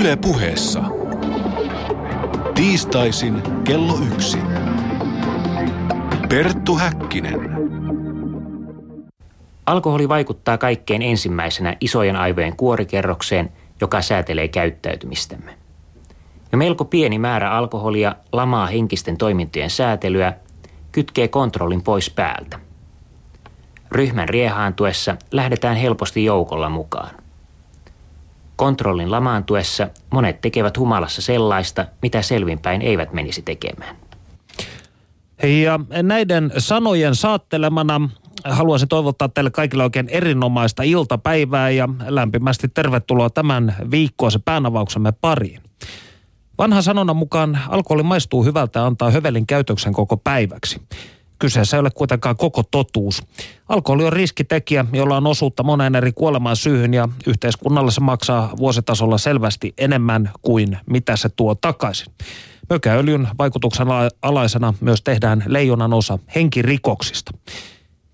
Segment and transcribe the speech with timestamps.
[0.00, 0.82] Yle puheessa.
[2.54, 4.38] Tiistaisin kello yksi.
[6.28, 7.40] Perttu Häkkinen.
[9.66, 15.54] Alkoholi vaikuttaa kaikkein ensimmäisenä isojen aivojen kuorikerrokseen, joka säätelee käyttäytymistämme.
[16.52, 20.32] Jo melko pieni määrä alkoholia lamaa henkisten toimintojen säätelyä,
[20.92, 22.58] kytkee kontrollin pois päältä.
[23.92, 27.10] Ryhmän riehaantuessa lähdetään helposti joukolla mukaan.
[28.58, 33.96] Kontrollin lamaantuessa monet tekevät humalassa sellaista, mitä selvinpäin eivät menisi tekemään.
[35.62, 38.10] Ja näiden sanojen saattelemana
[38.44, 45.60] haluaisin toivottaa teille kaikille oikein erinomaista iltapäivää ja lämpimästi tervetuloa tämän viikkoisen päänavauksemme pariin.
[46.58, 50.80] Vanha sanonnan mukaan alkoholi maistuu hyvältä ja antaa hövelin käytöksen koko päiväksi.
[51.38, 53.22] Kyseessä ei ole kuitenkaan koko totuus.
[53.68, 59.18] Alkoholi on riskitekijä, jolla on osuutta moneen eri kuolemaan syyhyn ja yhteiskunnalle se maksaa vuositasolla
[59.18, 62.12] selvästi enemmän kuin mitä se tuo takaisin.
[62.70, 63.86] Mökäöljyn vaikutuksen
[64.22, 67.32] alaisena myös tehdään leijonan osa henkirikoksista.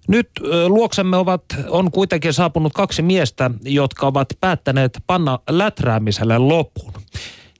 [0.08, 0.30] Nyt
[0.68, 6.92] luoksemme ovat, on kuitenkin saapunut kaksi miestä, jotka ovat päättäneet panna läträämiselle lopun.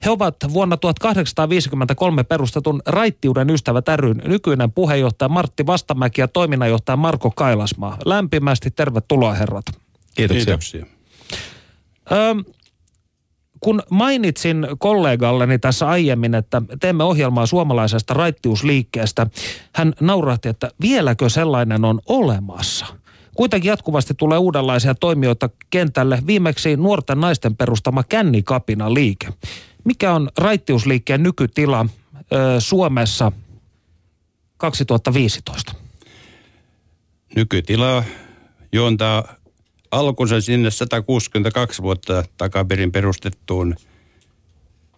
[0.05, 7.31] He ovat vuonna 1853 perustetun Raittiuden ystävät ryn nykyinen puheenjohtaja Martti Vastamäki ja toiminnanjohtaja Marko
[7.31, 7.97] Kailasmaa.
[8.05, 9.65] Lämpimästi tervetuloa herrat.
[10.15, 10.45] Kiitoksia.
[10.45, 10.85] Kiitoksia.
[12.11, 12.35] Öö,
[13.59, 19.27] kun mainitsin kollegalleni tässä aiemmin, että teemme ohjelmaa suomalaisesta raittiusliikkeestä,
[19.73, 22.85] hän naurahti, että vieläkö sellainen on olemassa.
[23.35, 29.27] Kuitenkin jatkuvasti tulee uudenlaisia toimijoita kentälle, viimeksi nuorten naisten perustama Kännikapina liike.
[29.85, 31.85] Mikä on raittiusliikkeen nykytila
[32.19, 33.31] ö, Suomessa
[34.57, 35.73] 2015?
[37.35, 38.03] Nykytila
[38.71, 39.35] juontaa
[39.91, 43.75] alkunsa sinne 162 vuotta takaperin perustettuun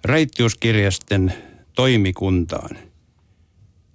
[0.04, 1.34] raittiuskirjasten
[1.76, 2.78] toimikuntaan.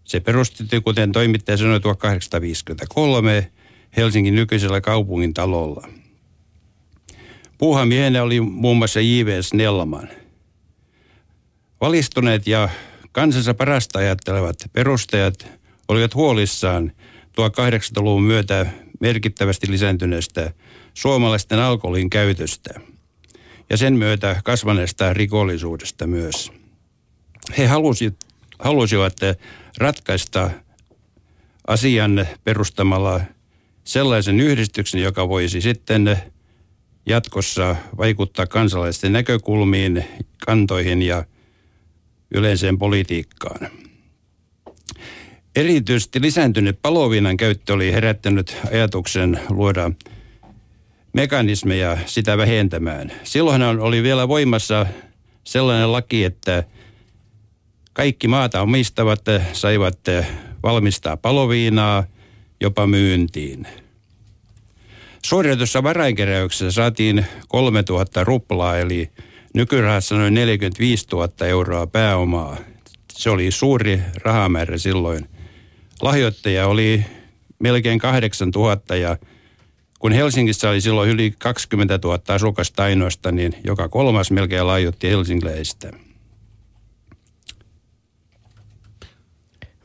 [0.05, 3.51] Se perustettiin, kuten toimittaja sanoi, 1853
[3.97, 5.89] Helsingin nykyisellä kaupungin talolla.
[7.59, 9.43] Puuhamiehenä oli muun muassa J.V.
[9.43, 10.09] Snellman–
[11.83, 12.69] Valistuneet ja
[13.13, 15.47] kansansa parasta ajattelevat perustajat
[15.89, 16.93] olivat huolissaan
[17.27, 18.67] 1800-luvun myötä
[19.01, 20.53] merkittävästi lisääntyneestä
[20.95, 22.81] suomalaisten alkoholin käytöstä
[23.71, 26.53] ja sen myötä kasvaneesta rikollisuudesta myös.
[27.59, 28.15] He halusivat,
[28.59, 29.17] halusivat
[29.79, 30.51] ratkaista
[31.67, 33.21] asian perustamalla
[33.85, 36.17] sellaisen yhdistyksen, joka voisi sitten
[37.07, 40.05] jatkossa vaikuttaa kansalaisten näkökulmiin,
[40.47, 41.25] kantoihin ja
[42.35, 43.69] yleiseen politiikkaan.
[45.57, 49.91] Erityisesti lisääntynyt paloviinan käyttö oli herättänyt ajatuksen luoda
[51.13, 53.13] mekanismeja sitä vähentämään.
[53.23, 54.87] Silloinhan oli vielä voimassa
[55.45, 56.65] sellainen laki, että
[57.93, 59.23] kaikki maata omistavat
[59.53, 59.99] saivat
[60.63, 62.05] valmistaa paloviinaa
[62.61, 63.67] jopa myyntiin.
[65.25, 69.11] Suoritetussa varainkeräyksessä saatiin 3000 ruplaa eli
[69.55, 72.57] nykyrahassa noin 45 000 euroa pääomaa.
[73.13, 75.29] Se oli suuri rahamäärä silloin.
[76.03, 77.05] Lahjoittaja oli
[77.59, 79.17] melkein 8 000 ja
[79.99, 85.93] kun Helsingissä oli silloin yli 20 000 asukasta ainoasta, niin joka kolmas melkein lahjoitti helsingiläistä.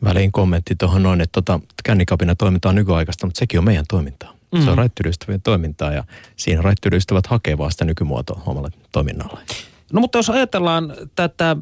[0.04, 4.37] Väliin kommentti tuohon noin, että tota, kännikapina toiminta on nykyaikaista, mutta sekin on meidän toimintaa.
[4.52, 4.64] Mm.
[4.64, 6.04] Se on raittiystävien toimintaa ja
[6.36, 9.40] siinä raittiystävät hakee vaan sitä nykymuotoa omalle toiminnalle.
[9.94, 11.56] No mutta jos ajatellaan tätä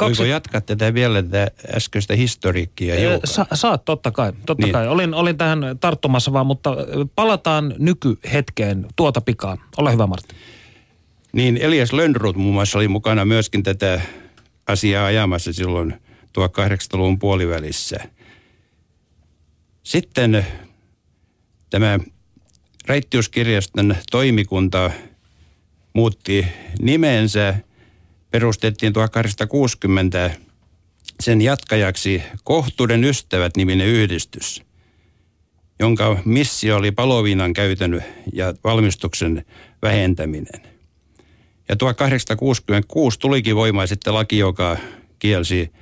[0.00, 0.18] Kaksi...
[0.18, 3.20] Voiko jatkaa tätä vielä tätä äskeistä historiikkia hiukan?
[3.24, 4.32] Sa- saat, totta kai.
[4.46, 4.72] Totta niin.
[4.72, 4.88] kai.
[4.88, 6.76] Olin, olin tähän tarttumassa vaan, mutta
[7.14, 9.56] palataan nykyhetkeen tuota pikaa.
[9.76, 10.34] Ole hyvä Martti.
[11.32, 14.00] Niin, Elias Lönnrut muun muassa oli mukana myöskin tätä
[14.66, 15.94] asiaa ajamassa silloin
[16.38, 17.96] 1800-luvun puolivälissä.
[19.82, 20.46] Sitten
[21.70, 21.98] tämä
[22.86, 24.90] Raittiuskirjaston toimikunta
[25.92, 26.46] muutti
[26.80, 27.54] nimensä,
[28.30, 30.30] perustettiin 1860
[31.20, 34.62] sen jatkajaksi Kohtuuden ystävät niminen yhdistys,
[35.80, 39.44] jonka missio oli paloviinan käytön ja valmistuksen
[39.82, 40.62] vähentäminen.
[41.68, 44.76] Ja 1866 tulikin voimaan sitten laki, joka
[45.18, 45.72] kielsi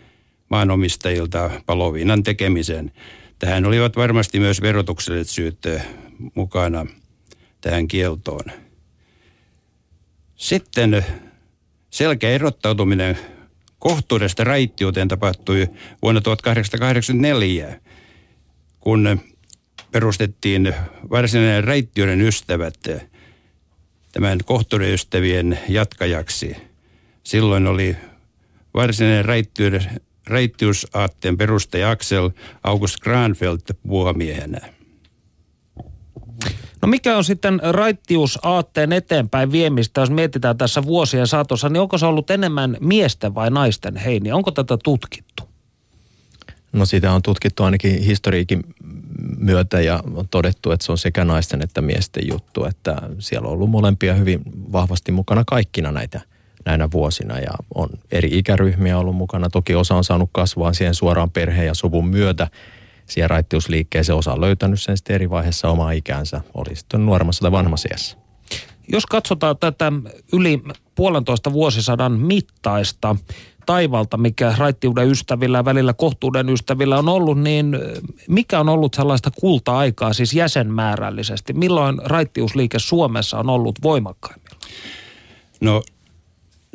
[0.50, 2.92] maanomistajilta paloviinan tekemisen.
[3.38, 5.58] Tähän olivat varmasti myös verotukselliset syyt
[6.34, 6.86] mukana
[7.60, 8.44] tähän kieltoon.
[10.36, 11.04] Sitten
[11.90, 13.18] selkeä erottautuminen
[13.78, 15.68] kohtuudesta raittiuteen tapahtui
[16.02, 17.80] vuonna 1884,
[18.80, 19.20] kun
[19.90, 20.74] perustettiin
[21.10, 22.78] varsinainen raittiuden ystävät
[24.12, 26.56] tämän kohtuuden ystävien jatkajaksi.
[27.22, 27.96] silloin oli
[28.74, 29.24] varsinainen
[30.28, 32.30] reittiusaatteen perustaja Axel
[32.64, 34.60] August Granfeldt puomiehenä.
[36.82, 42.06] No mikä on sitten raittiusaatteen eteenpäin viemistä, jos mietitään tässä vuosien saatossa, niin onko se
[42.06, 44.32] ollut enemmän miesten vai naisten heini?
[44.32, 45.42] Onko tätä tutkittu?
[46.72, 48.64] No sitä on tutkittu ainakin historiikin
[49.38, 53.54] myötä ja on todettu, että se on sekä naisten että miesten juttu, että siellä on
[53.54, 54.42] ollut molempia hyvin
[54.72, 56.20] vahvasti mukana kaikkina näitä
[56.64, 59.50] näinä vuosina ja on eri ikäryhmiä ollut mukana.
[59.50, 62.48] Toki osa on saanut kasvaa siihen suoraan perheen ja suvun myötä
[63.06, 64.18] siihen raittiusliikkeeseen.
[64.18, 68.16] Osa on löytänyt sen sitten eri vaiheessa omaa ikänsä, oli sitten nuoremmassa tai vanhemmassa iässä.
[68.92, 69.92] Jos katsotaan tätä
[70.32, 70.62] yli
[70.94, 73.16] puolentoista vuosisadan mittaista
[73.66, 77.76] taivalta, mikä raittiuden ystävillä ja välillä kohtuuden ystävillä on ollut, niin
[78.28, 81.52] mikä on ollut sellaista kulta-aikaa siis jäsenmäärällisesti?
[81.52, 84.58] Milloin raittiusliike Suomessa on ollut voimakkaimmilla?
[85.60, 85.82] No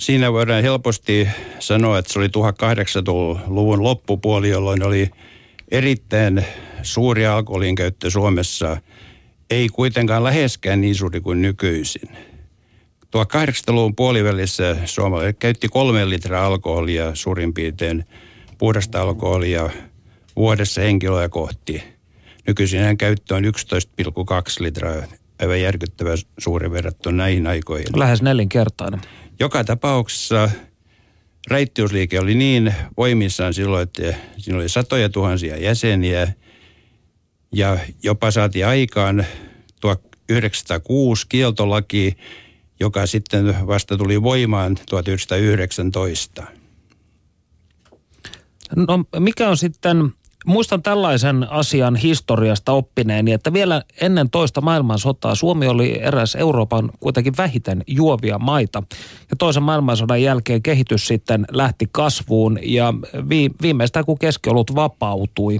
[0.05, 1.27] siinä voidaan helposti
[1.59, 5.09] sanoa, että se oli 1800-luvun loppupuoli, jolloin oli
[5.71, 6.45] erittäin
[6.81, 8.77] suuri alkoholin käyttö Suomessa.
[9.49, 12.09] Ei kuitenkaan läheskään niin suuri kuin nykyisin.
[13.05, 18.05] 1800-luvun puolivälissä suomalaiset käytti kolme litraa alkoholia suurin piirtein
[18.57, 19.69] puhdasta alkoholia
[20.35, 21.83] vuodessa henkilöä kohti.
[22.47, 23.49] Nykyisin käyttö on 11,2
[24.59, 24.95] litraa,
[25.41, 27.87] aivan järkyttävä suuri verrattuna näihin aikoihin.
[27.95, 29.01] Lähes nelinkertainen.
[29.39, 30.49] Joka tapauksessa
[31.47, 36.33] raittiusliike oli niin voimissaan silloin, että siinä oli satoja tuhansia jäseniä
[37.51, 39.25] ja jopa saatiin aikaan
[39.81, 42.17] 1906 kieltolaki,
[42.79, 46.43] joka sitten vasta tuli voimaan 1919.
[48.75, 50.13] No mikä on sitten,
[50.45, 57.33] muistan tällaisen asian historiasta oppineeni, että vielä ennen toista maailmansotaa Suomi oli eräs Euroopan kuitenkin
[57.37, 58.83] vähiten juovia maita.
[59.29, 62.93] Ja toisen maailmansodan jälkeen kehitys sitten lähti kasvuun ja
[63.29, 65.59] vi, viimeistään kun keskiolut vapautui,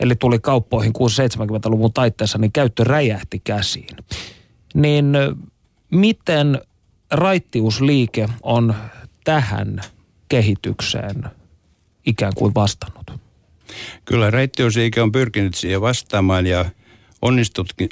[0.00, 3.96] eli tuli kauppoihin 60-70-luvun taitteessa, niin käyttö räjähti käsiin.
[4.74, 5.12] Niin
[5.90, 6.60] miten
[7.10, 8.74] raittiusliike on
[9.24, 9.80] tähän
[10.28, 11.24] kehitykseen
[12.06, 13.21] ikään kuin vastannut?
[14.04, 16.64] Kyllä raittiusliike on pyrkinyt siihen vastaamaan ja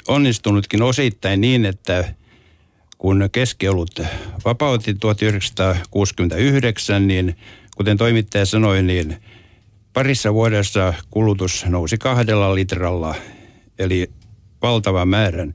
[0.07, 2.13] onnistunutkin osittain niin, että
[2.97, 4.01] kun keskiolut
[4.45, 7.35] vapautti 1969, niin
[7.77, 9.17] kuten toimittaja sanoi, niin
[9.93, 13.15] parissa vuodessa kulutus nousi kahdella litralla,
[13.79, 14.11] eli
[14.61, 15.53] valtavan määrän.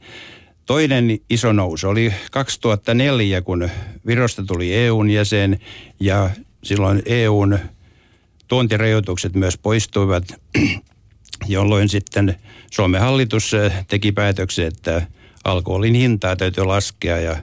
[0.66, 3.70] Toinen iso nousu oli 2004, kun
[4.06, 5.60] Virosta tuli EUn jäsen
[6.00, 6.30] ja
[6.62, 7.58] silloin EUn
[8.48, 10.24] tuontirajoitukset myös poistuivat,
[11.48, 12.36] jolloin sitten
[12.70, 15.06] Suomen hallitus eh, teki päätöksen, että
[15.44, 17.36] alkoholin hintaa täytyy laskea ja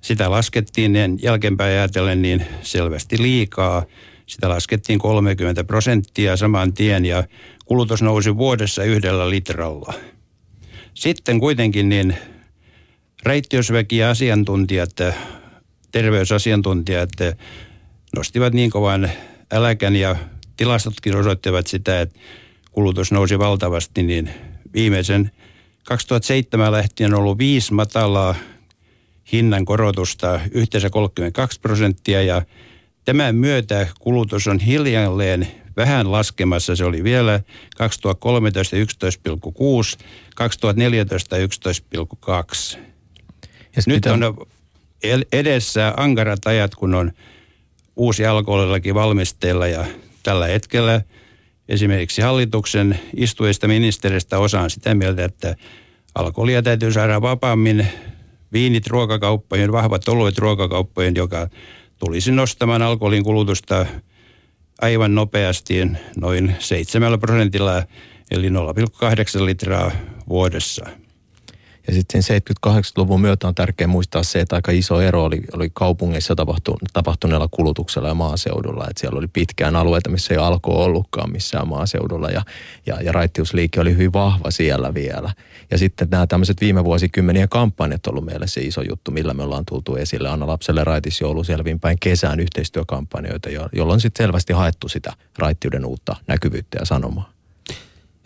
[0.00, 3.84] sitä laskettiin jälkeenpäin ajatellen niin selvästi liikaa.
[4.26, 7.24] Sitä laskettiin 30 prosenttia saman tien ja
[7.64, 9.94] kulutus nousi vuodessa yhdellä litralla.
[10.94, 12.16] Sitten kuitenkin niin
[13.22, 14.90] reittiösväki ja asiantuntijat,
[15.92, 17.10] terveysasiantuntijat
[18.16, 19.10] nostivat niin kovan
[19.52, 20.16] äläkän ja
[20.56, 22.18] tilastotkin osoittavat sitä, että
[22.72, 24.30] kulutus nousi valtavasti, niin
[24.74, 25.30] viimeisen
[25.84, 28.34] 2007 lähtien on ollut viisi matalaa
[29.32, 32.42] hinnan korotusta, yhteensä 32 prosenttia ja
[33.04, 36.76] tämän myötä kulutus on hiljalleen vähän laskemassa.
[36.76, 37.40] Se oli vielä
[37.76, 40.04] 2013 11,6,
[40.34, 42.78] 2014 11,2.
[43.76, 44.46] Ja Nyt on
[45.32, 47.12] edessä ankarat ajat, kun on
[47.96, 49.86] uusi alkoholilaki valmisteilla ja
[50.22, 51.02] tällä hetkellä
[51.68, 55.56] esimerkiksi hallituksen istuista ministeristä osaan sitä mieltä, että
[56.14, 57.86] alkoholia täytyy saada vapaammin
[58.52, 61.48] viinit ruokakauppojen, vahvat oluet ruokakauppojen, joka
[61.98, 63.86] tulisi nostamaan alkoholin kulutusta
[64.80, 65.74] aivan nopeasti
[66.16, 67.82] noin 7 prosentilla,
[68.30, 69.90] eli 0,8 litraa
[70.28, 71.01] vuodessa.
[71.86, 76.34] Ja sitten 78-luvun myötä on tärkeää muistaa se, että aika iso ero oli, oli kaupungeissa
[76.34, 78.86] tapahtu, tapahtuneella kulutuksella ja maaseudulla.
[78.90, 82.42] Että siellä oli pitkään alueita, missä ei alkoa ollutkaan missään maaseudulla ja,
[82.86, 85.32] ja, ja raittiusliike oli hyvin vahva siellä vielä.
[85.70, 89.42] Ja sitten nämä tämmöiset viime vuosikymmenien kampanjat on ollut meille se iso juttu, millä me
[89.42, 90.28] ollaan tultu esille.
[90.28, 96.84] Anna lapselle raitisjoulu selvinpäin kesään yhteistyökampanjoita, jolloin sitten selvästi haettu sitä raittiuden uutta näkyvyyttä ja
[96.84, 97.32] sanomaa.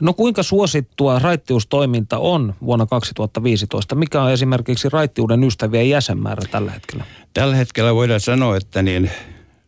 [0.01, 3.95] No kuinka suosittua raittiustoiminta on vuonna 2015?
[3.95, 7.05] Mikä on esimerkiksi raittiuden ystävien jäsenmäärä tällä hetkellä?
[7.35, 9.11] Tällä hetkellä voidaan sanoa, että niin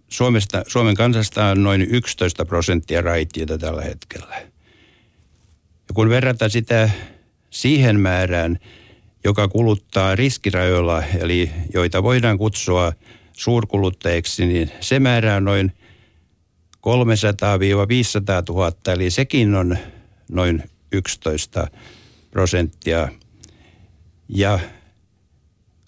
[0.08, 4.34] Suomesta, Suomen kansasta on noin 11 prosenttia raittiita tällä hetkellä.
[5.88, 6.90] Ja kun verrataan sitä
[7.50, 8.58] siihen määrään,
[9.24, 12.92] joka kuluttaa riskirajoilla, eli joita voidaan kutsua
[13.32, 15.72] suurkuluttajiksi, niin se määrä on noin
[16.76, 16.80] 300-500
[18.48, 19.78] 000, eli sekin on
[20.28, 21.68] noin 11
[22.30, 23.08] prosenttia.
[24.28, 24.58] Ja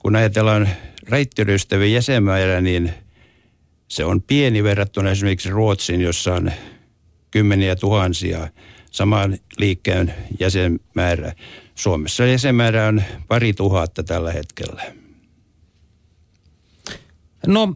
[0.03, 0.69] kun ajatellaan
[1.09, 2.95] raittiöystävien jäsenmäärä, niin
[3.89, 6.53] se on pieni verrattuna esimerkiksi Ruotsiin, jossa on
[7.31, 8.49] kymmeniä tuhansia
[8.91, 11.33] saman liikkeen jäsenmäärä.
[11.75, 14.83] Suomessa jäsenmäärä on pari tuhatta tällä hetkellä.
[17.47, 17.75] No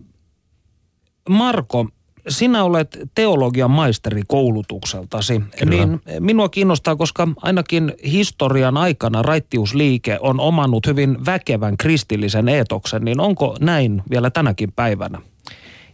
[1.28, 1.88] Marko,
[2.28, 5.70] sinä olet teologian maisteri koulutukseltasi, Kyllä.
[5.70, 13.20] niin minua kiinnostaa, koska ainakin historian aikana raittiusliike on omannut hyvin väkevän kristillisen eetoksen, niin
[13.20, 15.18] onko näin vielä tänäkin päivänä?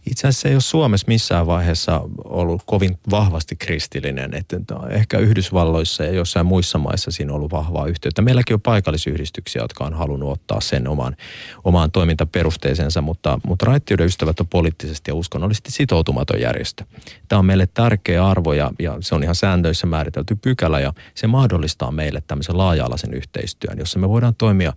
[0.05, 4.33] Itse asiassa ei ole Suomessa missään vaiheessa ollut kovin vahvasti kristillinen.
[4.33, 4.57] Että
[4.89, 8.21] ehkä Yhdysvalloissa ja jossain muissa maissa siinä on ollut vahvaa yhteyttä.
[8.21, 11.15] Meilläkin on paikallisyhdistyksiä, jotka on halunnut ottaa sen omaan,
[11.63, 16.85] omaan toimintaperusteeseensa, mutta, mutta raittiuden ystävät on poliittisesti ja uskonnollisesti sitoutumaton järjestö.
[17.27, 21.27] Tämä on meille tärkeä arvo ja, ja se on ihan sääntöissä määritelty pykälä ja se
[21.27, 24.73] mahdollistaa meille tämmöisen laaja-alaisen yhteistyön, jossa me voidaan toimia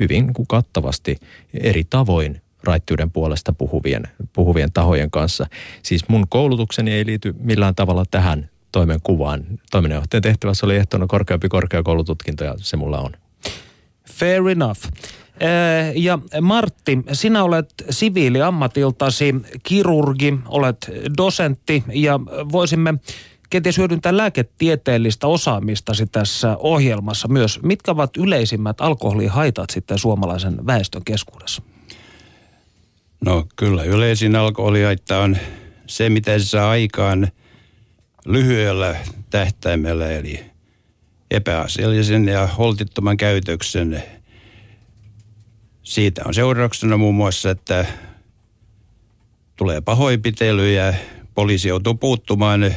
[0.00, 1.16] hyvin kattavasti
[1.54, 5.46] eri tavoin raittiuden puolesta puhuvien, puhuvien tahojen kanssa.
[5.82, 9.44] Siis mun koulutukseni ei liity millään tavalla tähän toimenkuvaan.
[9.70, 13.12] Toiminnanjohtajan tehtävässä oli ehtona korkeampi korkeakoulututkinto ja se mulla on.
[14.12, 14.80] Fair enough.
[15.94, 22.20] Ja Martti, sinä olet siviiliammatiltasi kirurgi, olet dosentti ja
[22.52, 22.94] voisimme
[23.50, 27.62] kenties hyödyntää lääketieteellistä osaamistasi tässä ohjelmassa myös.
[27.62, 31.62] Mitkä ovat yleisimmät alkoholihaitat sitten suomalaisen väestön keskuudessa?
[33.24, 35.36] No kyllä, yleisin alkoholihaitta on
[35.86, 37.28] se, mitä se saa aikaan
[38.26, 38.96] lyhyellä
[39.30, 40.40] tähtäimellä, eli
[41.30, 44.02] epäasiallisen ja holtittoman käytöksen.
[45.82, 47.86] Siitä on seurauksena muun muassa, että
[49.56, 50.94] tulee pahoinpitelyjä,
[51.34, 52.74] poliisi joutuu puuttumaan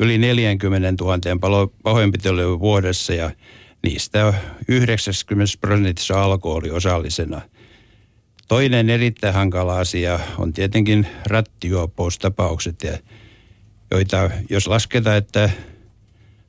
[0.00, 3.30] yli 40 000 pahoinpitelyä vuodessa ja
[3.82, 4.34] niistä
[4.68, 7.40] 90 prosentissa alkoholi osallisena–
[8.48, 12.86] Toinen erittäin hankala asia on tietenkin rattijuoppoustapaukset,
[13.90, 15.50] joita jos lasketaan, että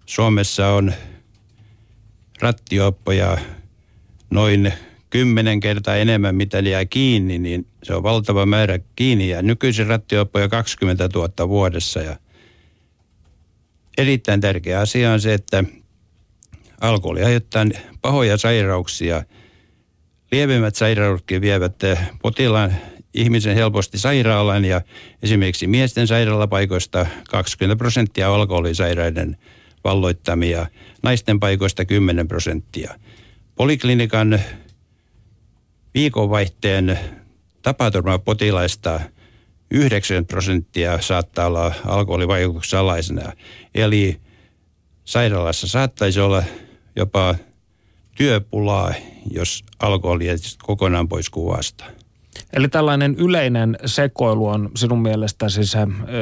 [0.05, 0.93] Suomessa on
[2.41, 3.37] rattijuoppoja
[4.29, 4.73] noin
[5.09, 9.29] kymmenen kertaa enemmän, mitä jää kiinni, niin se on valtava määrä kiinni.
[9.29, 12.01] Ja nykyisin rattijuoppoja 20 000 vuodessa.
[12.01, 12.15] Ja
[13.97, 15.63] erittäin tärkeä asia on se, että
[16.81, 17.65] alkoholi aiheuttaa
[18.01, 19.23] pahoja sairauksia–
[20.31, 22.75] Lievemmät sairaudetkin vievät eh, potilaan
[23.13, 24.81] ihmisen helposti sairaalaan ja
[25.23, 29.37] esimerkiksi miesten sairaalapaikoista 20 prosenttia alkoholisairaiden
[29.83, 30.67] valloittamia,
[31.03, 32.95] naisten paikoista 10 prosenttia.
[33.55, 34.39] Poliklinikan
[35.93, 36.99] viikonvaihteen
[37.61, 38.99] tapaturmapotilaista
[39.71, 43.33] 9 prosenttia saattaa olla alkoholivaikutuksen alaisena.
[43.75, 44.19] Eli
[45.05, 46.43] sairaalassa saattaisi olla
[46.95, 47.35] jopa
[48.19, 48.93] työpulaa,
[49.31, 50.25] jos alkoholi
[50.63, 51.85] kokonaan pois kuvasta.
[52.53, 55.79] Eli tällainen yleinen sekoilu on sinun mielestäsi se,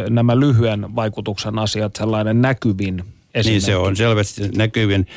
[0.09, 3.49] nämä lyhyen vaikutuksen asiat sellainen näkyvin esimerkki?
[3.49, 5.07] Niin se on selvästi näkyvin.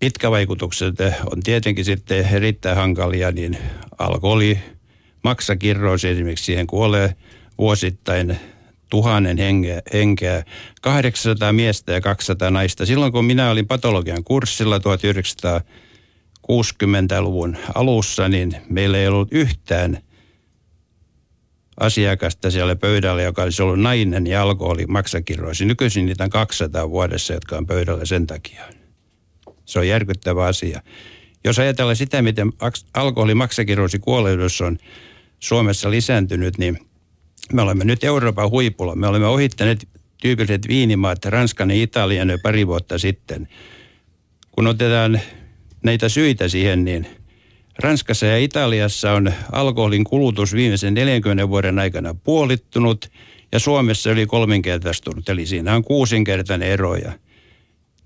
[0.00, 0.94] Pitkävaikutukset
[1.32, 3.58] on tietenkin sitten erittäin hankalia, niin
[3.98, 4.58] alkoholi,
[5.24, 7.16] maksakirrous esimerkiksi siihen kuolee
[7.58, 8.36] vuosittain
[8.90, 10.44] tuhannen henkeä, henkeä,
[10.82, 12.86] 800 miestä ja 200 naista.
[12.86, 15.60] Silloin kun minä olin patologian kurssilla 1900
[16.52, 19.98] 60-luvun alussa, niin meillä ei ollut yhtään
[21.80, 25.64] asiakasta siellä pöydällä, joka olisi ollut nainen ja alkoholi maksakirroisi.
[25.64, 28.64] Nykyisin niitä on 200 vuodessa, jotka on pöydällä sen takia.
[29.64, 30.82] Se on järkyttävä asia.
[31.44, 32.52] Jos ajatellaan sitä, miten
[32.94, 34.78] alkoholi maksakirroisi kuolleudus on
[35.38, 36.78] Suomessa lisääntynyt, niin
[37.52, 38.96] me olemme nyt Euroopan huipulla.
[38.96, 39.88] Me olemme ohittaneet
[40.22, 43.48] tyypilliset viinimaat, Ranskan ja Italian jo pari vuotta sitten.
[44.50, 45.20] Kun otetaan
[45.84, 47.06] näitä syitä siihen, niin
[47.78, 53.10] Ranskassa ja Italiassa on alkoholin kulutus viimeisen 40 vuoden aikana puolittunut
[53.52, 57.12] ja Suomessa yli kolminkertaistunut, eli siinä on kuusinkertainen ero ja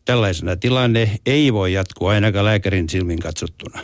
[0.04, 3.80] tällaisena tilanne ei voi jatkua ainakaan lääkärin silmin katsottuna.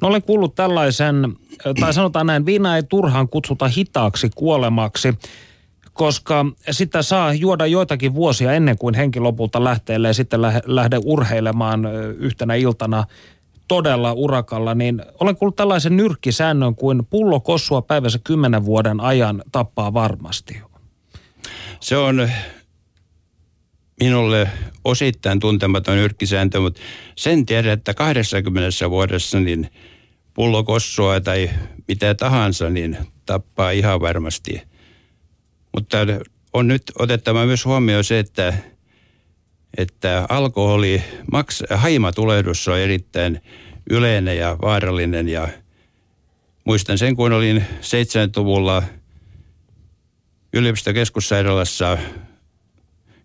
[0.00, 1.36] No olen kuullut tällaisen,
[1.80, 5.14] tai sanotaan näin, viina ei turhaan kutsuta hitaaksi kuolemaksi,
[5.96, 11.86] koska sitä saa juoda joitakin vuosia ennen kuin henki lopulta lähtee ja sitten lähde urheilemaan
[12.18, 13.04] yhtenä iltana
[13.68, 19.94] todella urakalla, niin olen kuullut tällaisen nyrkkisäännön kuin pullo kossua päivässä kymmenen vuoden ajan tappaa
[19.94, 20.60] varmasti.
[21.80, 22.30] Se on
[24.00, 24.50] minulle
[24.84, 26.80] osittain tuntematon nyrkkisääntö, mutta
[27.16, 29.70] sen tiedän, että 80 vuodessa niin
[30.34, 31.50] pullo kossua tai
[31.88, 34.62] mitä tahansa, niin tappaa ihan varmasti.
[35.76, 35.98] Mutta
[36.52, 38.54] on nyt otettava myös huomioon se, että,
[39.78, 41.02] että alkoholi,
[41.32, 43.40] maks, haimatulehdus on erittäin
[43.90, 45.48] yleinen ja vaarallinen ja
[46.64, 48.82] muistan sen, kun olin 70-luvulla
[50.52, 51.98] yliopistokeskussairaalassa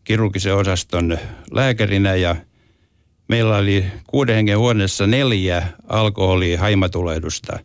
[0.03, 1.17] kirurgisen osaston
[1.51, 2.35] lääkärinä ja
[3.27, 7.59] meillä oli kuuden hengen huoneessa neljä alkoholia haimatulehdusta.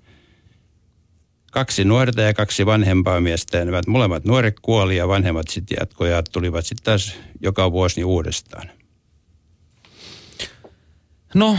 [1.57, 3.65] Kaksi nuorta ja kaksi vanhempaa miestä.
[3.65, 8.71] Ne molemmat nuoret kuoli ja vanhemmat sitten jatkoja tulivat sitten taas joka vuosi uudestaan.
[11.35, 11.59] No,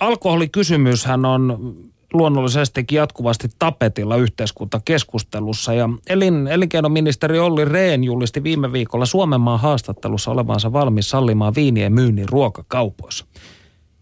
[0.00, 1.74] alkoholikysymyshän on
[2.12, 5.74] luonnollisestikin jatkuvasti tapetilla yhteiskuntakeskustelussa.
[5.74, 12.28] Ja elin, elinkeinoministeri Olli Rehn julisti viime viikolla Suomenmaan haastattelussa olevansa valmis sallimaan viinien myynnin
[12.28, 13.26] ruokakaupoissa.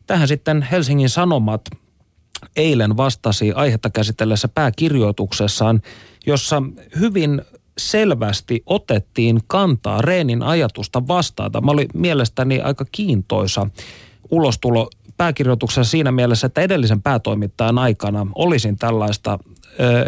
[0.06, 1.60] Tähän sitten Helsingin Sanomat
[2.56, 5.82] eilen vastasi aihetta käsitellessä pääkirjoituksessaan,
[6.26, 6.62] jossa
[6.98, 7.42] hyvin
[7.78, 11.52] selvästi otettiin kantaa Reenin ajatusta vastaan.
[11.52, 13.66] Tämä oli mielestäni aika kiintoisa
[14.30, 19.38] ulostulo pääkirjoituksessa siinä mielessä, että edellisen päätoimittajan aikana olisin tällaista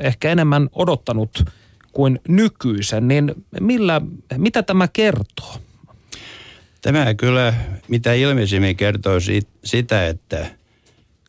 [0.02, 1.44] ehkä enemmän odottanut
[1.92, 4.00] kuin nykyisen, niin millä,
[4.36, 5.54] mitä tämä kertoo?
[6.82, 7.54] Tämä kyllä
[7.88, 9.18] mitä ilmeisimmin kertoo
[9.64, 10.46] sitä, että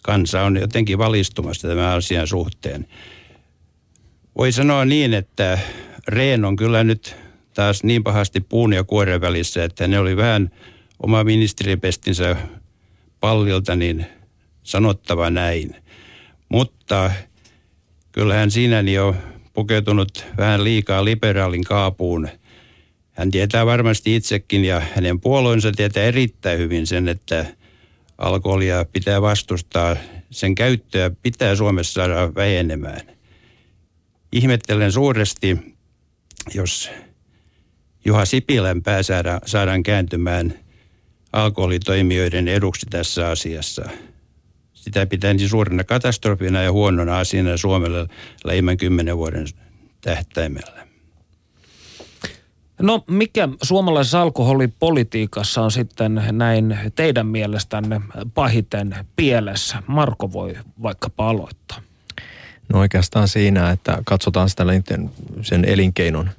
[0.01, 2.88] kansa on jotenkin valistumassa tämän asian suhteen.
[4.38, 5.60] Voi sanoa niin, että
[6.08, 7.15] Reen on kyllä nyt
[7.53, 10.51] taas niin pahasti puun ja kuoren välissä, että ne oli vähän
[11.03, 12.36] oma ministeripestinsä
[13.20, 14.06] pallilta niin
[14.63, 15.75] sanottava näin.
[16.50, 17.12] Mutta
[18.12, 19.15] kyllähän siinä niin on
[19.53, 22.29] pukeutunut vähän liikaa liberaalin kaapuun.
[23.12, 27.46] Hän tietää varmasti itsekin ja hänen puolueensa tietää erittäin hyvin sen, että
[28.19, 29.95] alkoholia pitää vastustaa.
[30.31, 33.01] Sen käyttöä pitää Suomessa saada vähenemään.
[34.31, 35.57] Ihmettelen suuresti,
[36.53, 36.89] jos
[38.05, 39.01] Juha Sipilän pää
[39.46, 40.53] saadaan kääntymään–
[41.33, 43.89] alkoholitoimijoiden eduksi tässä asiassa.
[44.74, 48.07] Sitä pitäisi suurena katastrofina ja huonona asiana Suomelle
[48.44, 49.48] lähimmän kymmenen vuoden
[50.01, 50.88] tähtäimellä.
[52.81, 58.01] No mikä suomalaisessa alkoholipolitiikassa on sitten näin teidän mielestänne
[58.33, 59.83] pahiten pielessä?
[59.87, 61.81] Marko voi vaikkapa aloittaa.
[62.74, 64.63] No oikeastaan siinä, että katsotaan sitä
[65.42, 66.29] sen elinkeinon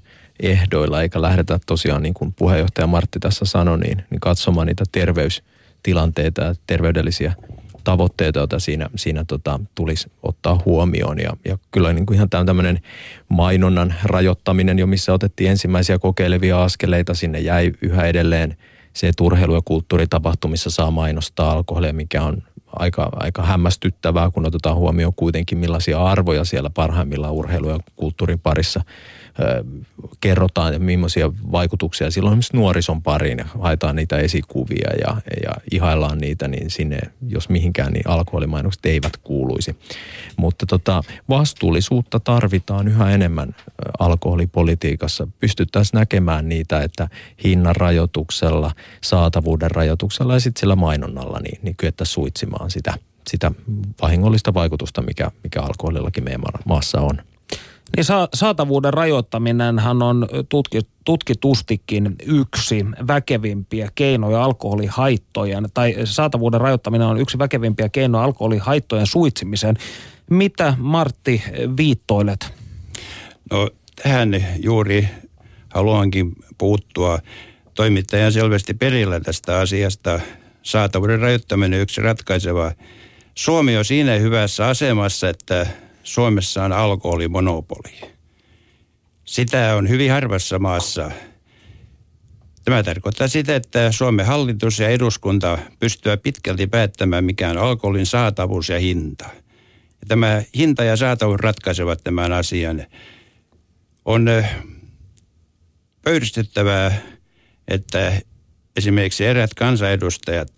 [0.41, 6.43] ehdoilla, eikä lähdetä tosiaan niin kuin puheenjohtaja Martti tässä sanoi, niin, niin katsomaan niitä terveystilanteita
[6.43, 7.33] ja terveydellisiä
[7.85, 11.19] tavoitteita, joita siinä, siinä tota, tulisi ottaa huomioon.
[11.19, 12.81] Ja, ja kyllä niin kuin ihan tämmöinen
[13.29, 18.57] mainonnan rajoittaminen jo, missä otettiin ensimmäisiä kokeilevia askeleita, sinne jäi yhä edelleen
[18.93, 24.77] se, että urheilu- ja kulttuuritapahtumissa saa mainostaa alkoholia, mikä on aika, aika hämmästyttävää, kun otetaan
[24.77, 28.81] huomioon kuitenkin millaisia arvoja siellä parhaimmillaan urheilu- ja kulttuurin parissa
[30.21, 36.49] kerrotaan ja millaisia vaikutuksia silloin esimerkiksi nuorison pariin haetaan niitä esikuvia ja, ja ihaillaan niitä,
[36.49, 39.77] niin sinne, jos mihinkään, niin alkoholimainokset eivät kuuluisi.
[40.37, 43.55] Mutta tota, vastuullisuutta tarvitaan yhä enemmän
[43.99, 45.29] alkoholipolitiikassa.
[45.41, 47.09] Pystyttäisiin näkemään niitä, että
[47.45, 52.95] hinnan rajoituksella, saatavuuden rajoituksella ja sitten sillä mainonnalla, niin, niin kyettäisiin suitsimaan sitä,
[53.29, 53.53] sitä
[54.03, 57.30] vahingollista vaikutusta, mikä, mikä alkoholillakin meidän maassa on.
[57.97, 67.21] Niin sa- saatavuuden rajoittaminenhan on tutki- tutkitustikin yksi väkevimpiä keinoja alkoholihaittojen, tai saatavuuden rajoittaminen on
[67.21, 69.77] yksi väkevimpiä keinoja alkoholihaittojen suitsimiseen.
[70.31, 71.43] Mitä Martti
[71.77, 72.53] viittoilet?
[73.51, 73.71] No
[74.03, 75.09] tähän juuri
[75.75, 77.19] haluankin puuttua.
[77.75, 80.21] Toimittajan selvästi perillä tästä asiasta.
[80.63, 82.73] Saatavuuden rajoittaminen yksi ratkaiseva.
[83.35, 85.67] Suomi on siinä hyvässä asemassa, että
[86.11, 88.01] Suomessa on alkoholimonopoli.
[89.25, 91.11] Sitä on hyvin harvassa maassa.
[92.65, 98.69] Tämä tarkoittaa sitä, että Suomen hallitus ja eduskunta pystyvät pitkälti päättämään, mikä on alkoholin saatavuus
[98.69, 99.25] ja hinta.
[100.01, 102.87] Ja tämä hinta ja saatavuus ratkaisevat tämän asian.
[104.05, 104.27] On
[106.03, 107.01] pöyristyttävää,
[107.69, 108.13] että
[108.77, 110.53] esimerkiksi erät kansanedustajat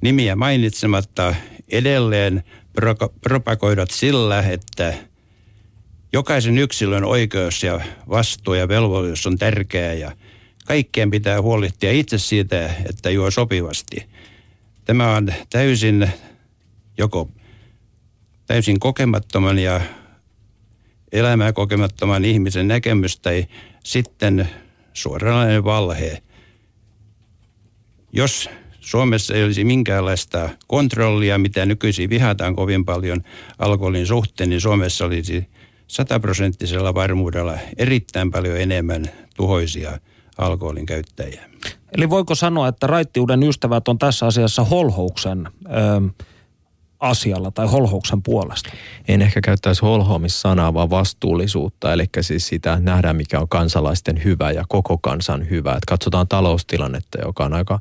[0.00, 1.34] nimiä mainitsematta
[1.68, 2.44] edelleen
[3.20, 4.94] propagoidat sillä, että
[6.12, 10.12] jokaisen yksilön oikeus ja vastuu ja velvollisuus on tärkeää ja
[10.66, 14.08] kaikkien pitää huolehtia itse siitä, että juo sopivasti.
[14.84, 16.10] Tämä on täysin
[16.98, 17.30] joko
[18.46, 19.80] täysin kokemattoman ja
[21.12, 23.46] elämää kokemattoman ihmisen näkemys tai
[23.84, 24.48] sitten
[24.92, 26.22] suoranainen valhe.
[28.12, 28.50] Jos
[28.86, 33.22] Suomessa ei olisi minkäänlaista kontrollia, mitä nykyisin vihataan kovin paljon
[33.58, 35.48] alkoholin suhteen, niin Suomessa olisi
[35.86, 39.04] sataprosenttisella varmuudella erittäin paljon enemmän
[39.36, 39.98] tuhoisia
[40.38, 41.42] alkoholin käyttäjiä.
[41.96, 46.24] Eli voiko sanoa, että raittiuden ystävät on tässä asiassa holhouksen ö,
[47.00, 48.70] asialla tai holhouksen puolesta?
[49.08, 51.92] En ehkä käyttäisi holhoamissanaa, vaan vastuullisuutta.
[51.92, 55.72] Eli siis sitä nähdään, mikä on kansalaisten hyvä ja koko kansan hyvä.
[55.72, 57.78] Et katsotaan taloustilannetta, joka on aika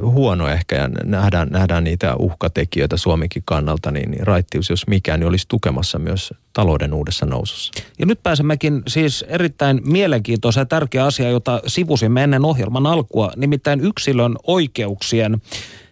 [0.00, 5.28] huono ehkä ja nähdään, nähdään niitä uhkatekijöitä Suomenkin kannalta, niin, niin raittius, jos mikään, niin
[5.28, 7.72] olisi tukemassa myös talouden uudessa nousussa.
[7.98, 14.36] Ja nyt pääsemmekin siis erittäin mielenkiintoiseen tärkeä asia, jota sivusimme ennen ohjelman alkua, nimittäin yksilön
[14.46, 15.42] oikeuksien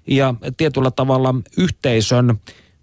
[0.09, 2.37] ja tietyllä tavalla yhteisön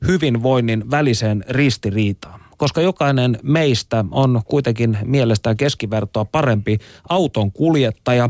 [0.08, 2.40] hyvinvoinnin väliseen ristiriitaan.
[2.58, 6.78] Koska jokainen meistä on kuitenkin mielestään keskivertoa parempi
[7.10, 8.30] auton kuljettaja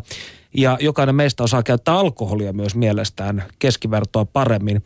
[0.53, 4.84] ja jokainen meistä osaa käyttää alkoholia myös mielestään keskivertoa paremmin.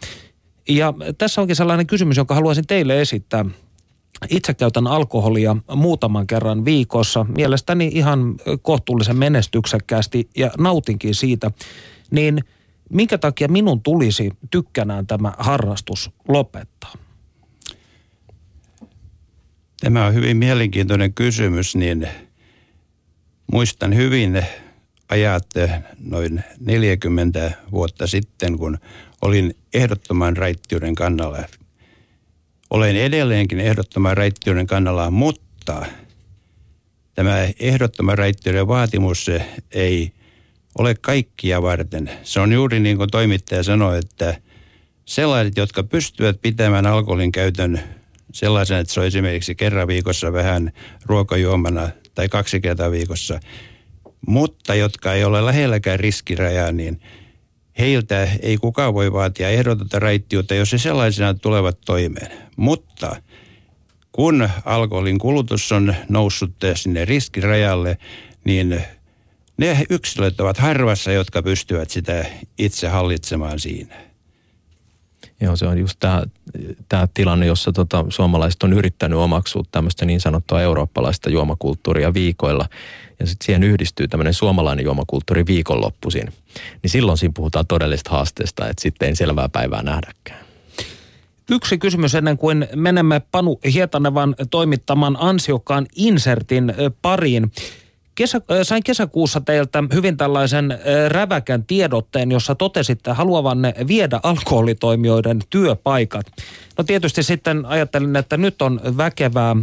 [0.69, 3.45] Ja tässä onkin sellainen kysymys, jonka haluaisin teille esittää.
[4.29, 11.51] Itse käytän alkoholia muutaman kerran viikossa, mielestäni ihan kohtuullisen menestyksekkäästi ja nautinkin siitä.
[12.11, 12.43] Niin–
[12.89, 16.93] minkä takia minun tulisi tykkänään tämä harrastus lopettaa?
[19.79, 22.07] Tämä on hyvin mielenkiintoinen kysymys, niin
[23.51, 24.43] muistan hyvin
[25.09, 25.47] ajat
[25.99, 28.77] noin 40 vuotta sitten, kun
[29.21, 31.43] olin ehdottoman raittiuden kannalla.
[32.69, 35.85] Olen edelleenkin ehdottoman raittiuden kannalla, mutta
[37.15, 39.27] tämä ehdottoman raittiuden vaatimus
[39.71, 40.11] ei
[40.79, 42.11] ole kaikkia varten.
[42.23, 44.41] Se on juuri niin kuin toimittaja sanoi, että
[45.05, 47.79] sellaiset, jotka pystyvät pitämään alkoholin käytön
[48.33, 50.71] sellaisen, että se on esimerkiksi kerran viikossa vähän
[51.05, 53.39] ruokajuomana tai kaksi kertaa viikossa,
[54.27, 57.01] mutta jotka ei ole lähelläkään riskirajaa, niin
[57.79, 62.31] heiltä ei kukaan voi vaatia ehdotonta raittiutta, jos he sellaisena tulevat toimeen.
[62.55, 63.21] Mutta
[64.11, 67.97] kun alkoholin kulutus on noussut sinne riskirajalle,
[68.43, 68.83] niin
[69.59, 72.25] ne yksilöt ovat harvassa, jotka pystyvät sitä
[72.57, 73.95] itse hallitsemaan siinä.
[75.41, 76.23] Joo, se on just tämä,
[76.89, 82.65] tämä tilanne, jossa tota, suomalaiset on yrittänyt omaksua tämmöistä niin sanottua eurooppalaista juomakulttuuria viikoilla.
[83.19, 86.33] Ja sitten siihen yhdistyy tämmöinen suomalainen juomakulttuuri viikonloppuisin.
[86.83, 90.45] Niin silloin siinä puhutaan todellista haasteesta, että sitten ei selvää päivää nähdäkään.
[91.51, 97.51] Yksi kysymys ennen kuin menemme Panu Hietanevan toimittaman ansiokkaan insertin pariin.
[98.19, 106.25] Kesä, sain kesäkuussa teiltä hyvin tällaisen räväkän tiedotteen, jossa totesitte haluavanne viedä alkoholitoimijoiden työpaikat.
[106.77, 109.55] No tietysti sitten ajattelin, että nyt on väkevää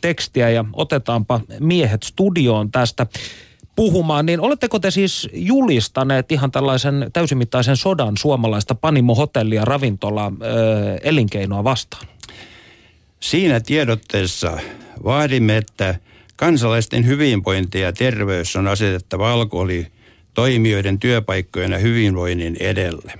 [0.00, 3.06] tekstiä ja otetaanpa miehet studioon tästä
[3.76, 10.32] puhumaan, niin oletteko te siis julistaneet ihan tällaisen täysimittaisen sodan suomalaista panimohotellia, ravintola,
[11.02, 12.06] elinkeinoa vastaan?
[13.20, 14.58] Siinä tiedotteessa
[15.04, 15.94] vaadimme, että–
[16.36, 19.86] Kansalaisten hyvinvointi ja terveys on asetettava alkoholi
[20.34, 23.12] toimijoiden työpaikkojen ja hyvinvoinnin edelle.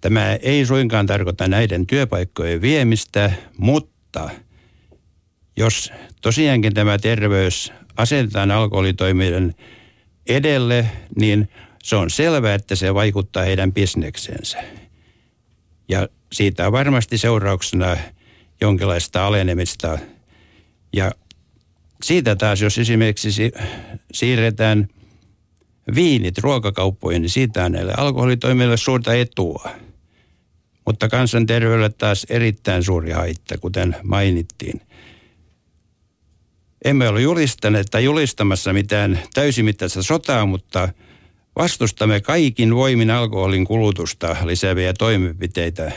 [0.00, 4.30] Tämä ei suinkaan tarkoita näiden työpaikkojen viemistä, mutta
[5.56, 9.54] jos tosiaankin tämä terveys asetetaan alkoholitoimijoiden
[10.28, 11.48] edelle, niin
[11.82, 14.58] se on selvää, että se vaikuttaa heidän bisneksensä.
[15.88, 17.96] Ja siitä on varmasti seurauksena
[18.60, 19.98] jonkinlaista alenemista.
[20.92, 21.12] Ja
[22.02, 23.52] siitä taas, jos esimerkiksi
[24.12, 24.88] siirretään
[25.94, 29.70] viinit ruokakauppoihin, niin siitä on näille alkoholitoimille suurta etua.
[30.86, 34.80] Mutta kansanterveydelle taas erittäin suuri haitta, kuten mainittiin.
[36.84, 40.88] Emme ole julistaneet tai julistamassa mitään täysimittaista sotaa, mutta
[41.56, 45.92] vastustamme kaikin voimin alkoholin kulutusta lisääviä toimenpiteitä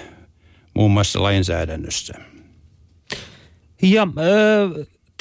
[0.73, 2.13] muun muassa lainsäädännössä.
[3.81, 4.07] Ja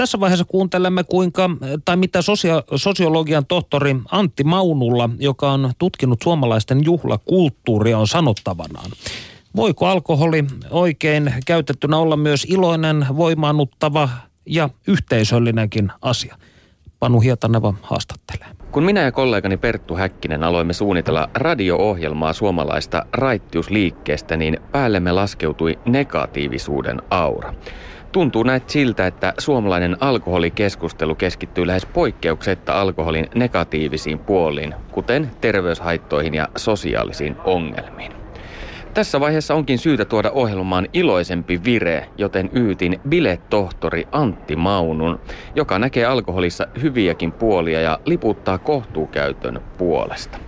[0.02, 1.50] tässä vaiheessa kuuntelemme kuinka,
[1.84, 8.90] tai mitä sosio- sosiologian tohtori Antti Maunulla, joka on tutkinut suomalaisten juhlakulttuuria, on sanottavanaan.
[9.56, 14.08] Voiko alkoholi oikein käytettynä olla myös iloinen, voimaannuttava
[14.46, 16.36] ja yhteisöllinenkin asia?
[17.00, 18.48] Panu Hietaneva haastattelee.
[18.72, 27.02] Kun minä ja kollegani Perttu Häkkinen aloimme suunnitella radio-ohjelmaa suomalaista raittiusliikkeestä, niin päällemme laskeutui negatiivisuuden
[27.10, 27.54] aura.
[28.12, 36.48] Tuntuu näet siltä, että suomalainen alkoholikeskustelu keskittyy lähes poikkeuksetta alkoholin negatiivisiin puoliin, kuten terveyshaittoihin ja
[36.56, 38.12] sosiaalisiin ongelmiin.
[38.94, 45.20] Tässä vaiheessa onkin syytä tuoda ohjelmaan iloisempi vire, joten yytin biletohtori Antti Maunun,
[45.54, 50.38] joka näkee alkoholissa hyviäkin puolia ja liputtaa kohtuukäytön puolesta.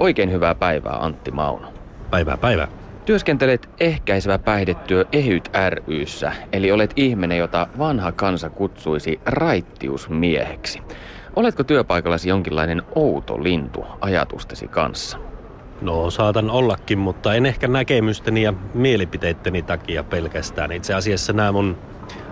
[0.00, 1.72] Oikein hyvää päivää Antti Mauno.
[2.10, 2.85] Päivää päivää.
[3.06, 5.50] Työskentelet ehkäisevä päihdetyö EHYT
[5.88, 10.82] ryssä, eli olet ihminen, jota vanha kansa kutsuisi raittiusmieheksi.
[11.36, 15.18] Oletko työpaikallasi jonkinlainen outo lintu ajatustesi kanssa?
[15.80, 20.72] No saatan ollakin, mutta en ehkä näkemysteni ja mielipiteitteni takia pelkästään.
[20.72, 21.78] Itse asiassa nämä mun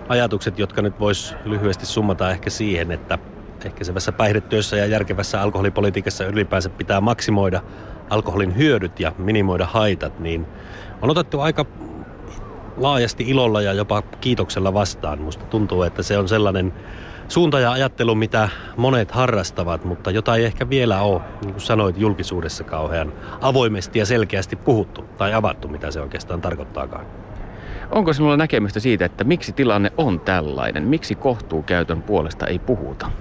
[0.09, 3.17] ajatukset, jotka nyt vois lyhyesti summata ehkä siihen, että
[3.65, 7.61] ehkäisevässä päihdetyössä ja järkevässä alkoholipolitiikassa ylipäänsä pitää maksimoida
[8.09, 10.45] alkoholin hyödyt ja minimoida haitat, niin
[11.01, 11.65] on otettu aika
[12.77, 15.21] laajasti ilolla ja jopa kiitoksella vastaan.
[15.21, 16.73] Musta tuntuu, että se on sellainen
[17.27, 21.97] suunta ja ajattelu, mitä monet harrastavat, mutta jota ei ehkä vielä ole, niin kuin sanoit,
[21.97, 27.05] julkisuudessa kauhean avoimesti ja selkeästi puhuttu tai avattu, mitä se oikeastaan tarkoittaakaan.
[27.91, 30.83] Onko sinulla näkemystä siitä, että miksi tilanne on tällainen?
[30.83, 33.11] Miksi kohtuukäytön puolesta ei puhuta?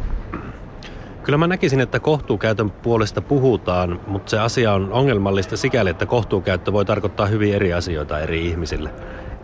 [1.25, 6.73] Kyllä mä näkisin, että kohtuukäytön puolesta puhutaan, mutta se asia on ongelmallista sikäli, että kohtuukäyttö
[6.73, 8.91] voi tarkoittaa hyvin eri asioita eri ihmisille.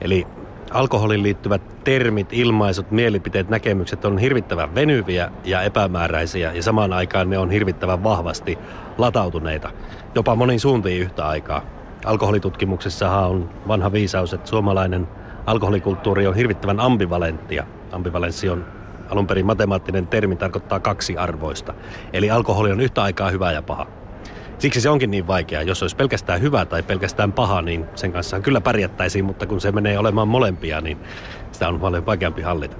[0.00, 0.26] Eli
[0.70, 7.38] alkoholin liittyvät termit, ilmaisut, mielipiteet, näkemykset on hirvittävän venyviä ja epämääräisiä ja samaan aikaan ne
[7.38, 8.58] on hirvittävän vahvasti
[8.98, 9.70] latautuneita,
[10.14, 11.62] jopa monin suuntiin yhtä aikaa.
[12.04, 15.08] Alkoholitutkimuksessahan on vanha viisaus, että suomalainen
[15.46, 17.66] alkoholikulttuuri on hirvittävän ambivalenttia.
[17.92, 18.79] Ambivalenssi on
[19.10, 21.74] alun perin matemaattinen termi, tarkoittaa kaksi arvoista.
[22.12, 23.86] Eli alkoholi on yhtä aikaa hyvä ja paha.
[24.58, 25.62] Siksi se onkin niin vaikeaa.
[25.62, 29.72] Jos olisi pelkästään hyvä tai pelkästään paha, niin sen kanssa kyllä pärjättäisiin, mutta kun se
[29.72, 30.98] menee olemaan molempia, niin
[31.52, 32.76] sitä on paljon vaikeampi hallita.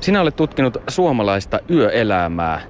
[0.00, 2.60] Sinä olet tutkinut suomalaista yöelämää.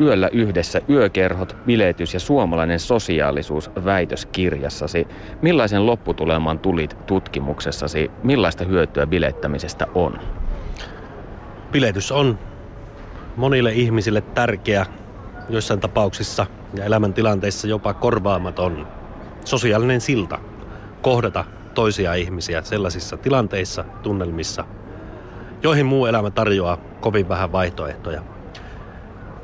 [0.00, 5.06] Yöllä yhdessä yökerhot, biletys ja suomalainen sosiaalisuus väitöskirjassasi.
[5.42, 8.10] Millaisen lopputuleman tulit tutkimuksessasi?
[8.22, 10.18] Millaista hyötyä bilettämisestä on?
[11.72, 12.38] Biletys on
[13.36, 14.86] monille ihmisille tärkeä,
[15.48, 18.88] joissain tapauksissa ja elämäntilanteissa jopa korvaamaton
[19.44, 20.38] sosiaalinen silta
[21.02, 24.64] kohdata toisia ihmisiä sellaisissa tilanteissa, tunnelmissa,
[25.62, 28.22] joihin muu elämä tarjoaa kovin vähän vaihtoehtoja.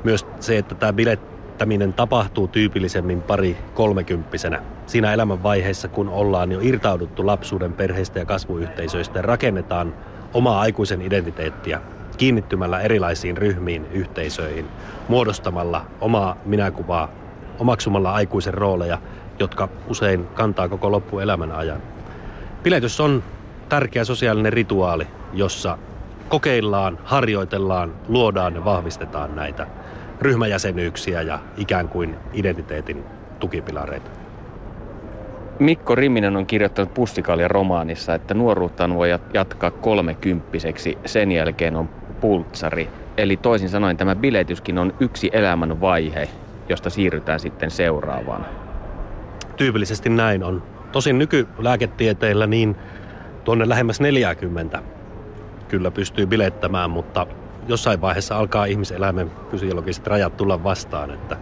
[0.03, 4.63] Myös se, että tämä bilettäminen tapahtuu tyypillisemmin pari kolmekymppisenä.
[4.85, 9.93] Siinä elämänvaiheessa, kun ollaan jo irtauduttu lapsuuden perheistä ja kasvuyhteisöistä ja rakennetaan
[10.33, 11.81] omaa aikuisen identiteettiä
[12.15, 14.65] kiinnittymällä erilaisiin ryhmiin, yhteisöihin,
[15.07, 17.09] muodostamalla omaa minäkuvaa,
[17.59, 18.97] omaksumalla aikuisen rooleja,
[19.39, 21.81] jotka usein kantaa koko loppuelämän ajan.
[22.63, 23.23] Piletys on
[23.69, 25.77] tärkeä sosiaalinen rituaali, jossa
[26.29, 29.67] kokeillaan, harjoitellaan, luodaan ja vahvistetaan näitä
[30.21, 33.03] ryhmäjäsenyyksiä ja ikään kuin identiteetin
[33.39, 34.11] tukipilareita.
[35.59, 40.97] Mikko Riminen on kirjoittanut Pussikalja romaanissa, että nuoruuttaan voi jatkaa kolmekymppiseksi.
[41.05, 41.89] Sen jälkeen on
[42.21, 42.89] pultsari.
[43.17, 46.29] Eli toisin sanoen tämä biletyskin on yksi elämän vaihe,
[46.69, 48.45] josta siirrytään sitten seuraavaan.
[49.57, 50.63] Tyypillisesti näin on.
[50.91, 52.75] Tosin nykylääketieteillä niin
[53.43, 54.83] tuonne lähemmäs 40
[55.67, 57.27] kyllä pystyy bilettämään, mutta
[57.67, 61.37] jossain vaiheessa alkaa ihmiselämän fysiologiset rajat tulla vastaan, että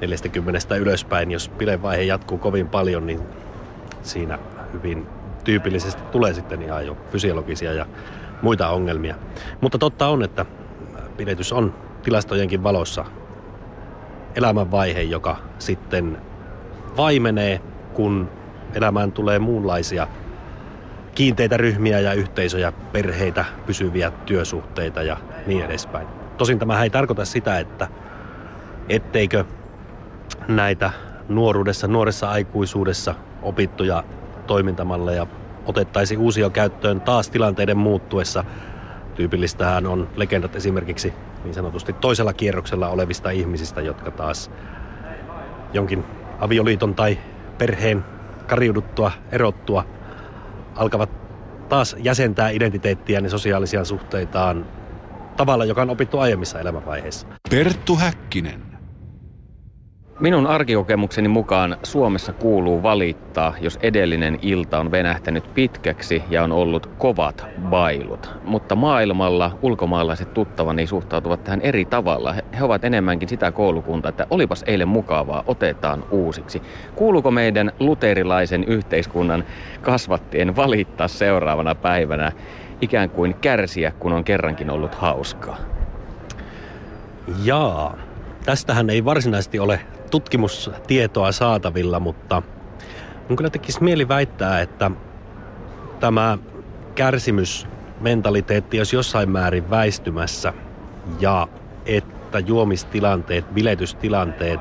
[0.00, 3.20] 40 ylöspäin, jos bilevaihe jatkuu kovin paljon, niin
[4.02, 4.38] siinä
[4.72, 5.06] hyvin
[5.44, 7.86] tyypillisesti tulee sitten ihan jo fysiologisia ja
[8.42, 9.14] muita ongelmia.
[9.60, 10.46] Mutta totta on, että
[11.16, 13.04] pidetys on tilastojenkin valossa
[14.34, 16.18] elämänvaihe, joka sitten
[16.96, 17.60] vaimenee,
[17.94, 18.30] kun
[18.74, 20.06] elämään tulee muunlaisia
[21.14, 26.06] kiinteitä ryhmiä ja yhteisöjä, perheitä, pysyviä työsuhteita ja niin edespäin.
[26.36, 27.88] Tosin tämä ei tarkoita sitä, että
[28.88, 29.44] etteikö
[30.48, 30.90] näitä
[31.28, 34.04] nuoruudessa, nuoressa aikuisuudessa opittuja
[34.46, 35.26] toimintamalleja
[35.68, 38.44] otettaisi uusia käyttöön taas tilanteiden muuttuessa.
[39.14, 41.12] Tyypillistähän on legendat esimerkiksi
[41.44, 44.50] niin sanotusti toisella kierroksella olevista ihmisistä, jotka taas
[45.72, 46.04] jonkin
[46.38, 47.18] avioliiton tai
[47.58, 48.04] perheen
[48.46, 49.84] kariuduttua, erottua,
[50.76, 51.10] alkavat
[51.68, 54.66] taas jäsentää identiteettiä ja sosiaalisia suhteitaan
[55.36, 57.26] tavalla, joka on opittu aiemmissa elämänvaiheissa.
[57.50, 58.67] Perttu Häkkinen.
[60.20, 66.86] Minun arkikokemukseni mukaan Suomessa kuuluu valittaa, jos edellinen ilta on venähtänyt pitkäksi ja on ollut
[66.98, 68.30] kovat bailut.
[68.44, 72.34] Mutta maailmalla ulkomaalaiset tuttavani suhtautuvat tähän eri tavalla.
[72.58, 76.62] He ovat enemmänkin sitä koulukuntaa, että olipas eilen mukavaa, otetaan uusiksi.
[76.94, 79.44] Kuuluuko meidän luterilaisen yhteiskunnan
[79.80, 82.32] kasvattien valittaa seuraavana päivänä
[82.80, 85.56] ikään kuin kärsiä, kun on kerrankin ollut hauskaa?
[87.44, 87.96] Jaa,
[88.44, 92.42] tästähän ei varsinaisesti ole tutkimustietoa saatavilla, mutta
[93.28, 94.90] mun kyllä tekisi mieli väittää, että
[96.00, 96.38] tämä
[96.94, 100.52] kärsimysmentaliteetti olisi jossain määrin väistymässä
[101.20, 101.48] ja
[101.86, 104.60] että juomistilanteet, biletystilanteet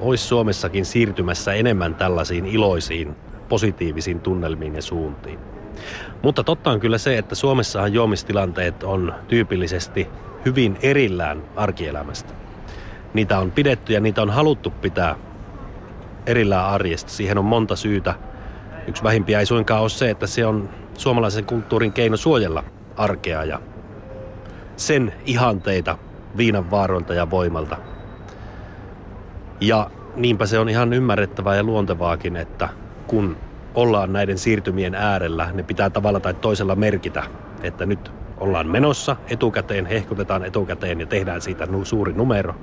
[0.00, 3.16] olisi Suomessakin siirtymässä enemmän tällaisiin iloisiin
[3.48, 5.38] positiivisiin tunnelmiin ja suuntiin.
[6.22, 10.08] Mutta totta on kyllä se, että Suomessahan juomistilanteet on tyypillisesti
[10.44, 12.39] hyvin erillään arkielämästä.
[13.14, 15.16] Niitä on pidetty ja niitä on haluttu pitää
[16.26, 17.10] erillään arjesta.
[17.10, 18.14] Siihen on monta syytä.
[18.86, 20.68] Yksi vähimpiä ei suinkaan ole se, että se on
[20.98, 22.64] suomalaisen kulttuurin keino suojella
[22.96, 23.60] arkea ja
[24.76, 25.98] sen ihanteita
[26.36, 27.76] viinan vaaroilta ja voimalta.
[29.60, 32.68] Ja niinpä se on ihan ymmärrettävää ja luontevaakin, että
[33.06, 33.36] kun
[33.74, 37.22] ollaan näiden siirtymien äärellä, ne pitää tavalla tai toisella merkitä,
[37.62, 42.54] että nyt ollaan menossa etukäteen, hehkutetaan etukäteen ja tehdään siitä suuri numero.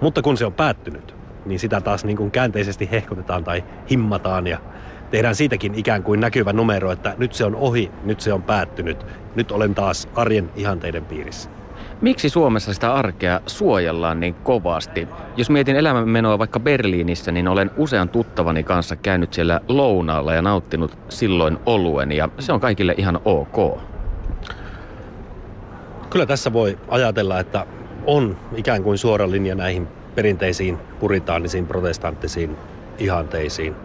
[0.00, 1.14] Mutta kun se on päättynyt,
[1.46, 4.58] niin sitä taas niin kuin käänteisesti hehkutetaan tai himmataan ja
[5.10, 9.06] tehdään siitäkin ikään kuin näkyvä numero, että nyt se on ohi, nyt se on päättynyt,
[9.34, 11.50] nyt olen taas arjen ihanteiden piirissä.
[12.00, 15.08] Miksi Suomessa sitä arkea suojellaan niin kovasti?
[15.36, 20.98] Jos mietin elämänmenoa vaikka Berliinissä, niin olen usean tuttavani kanssa käynyt siellä lounaalla ja nauttinut
[21.08, 23.80] silloin oluen ja se on kaikille ihan ok.
[26.10, 27.66] Kyllä tässä voi ajatella, että
[28.06, 32.56] on ikään kuin suora linja näihin perinteisiin puritaanisiin protestanttisiin
[32.98, 33.76] ihanteisiin.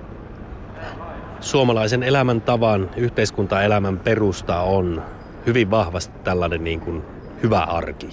[1.40, 5.04] Suomalaisen elämäntavan, yhteiskuntaelämän perusta on
[5.46, 7.04] hyvin vahvasti tällainen niin kuin
[7.44, 8.10] hyvä arki.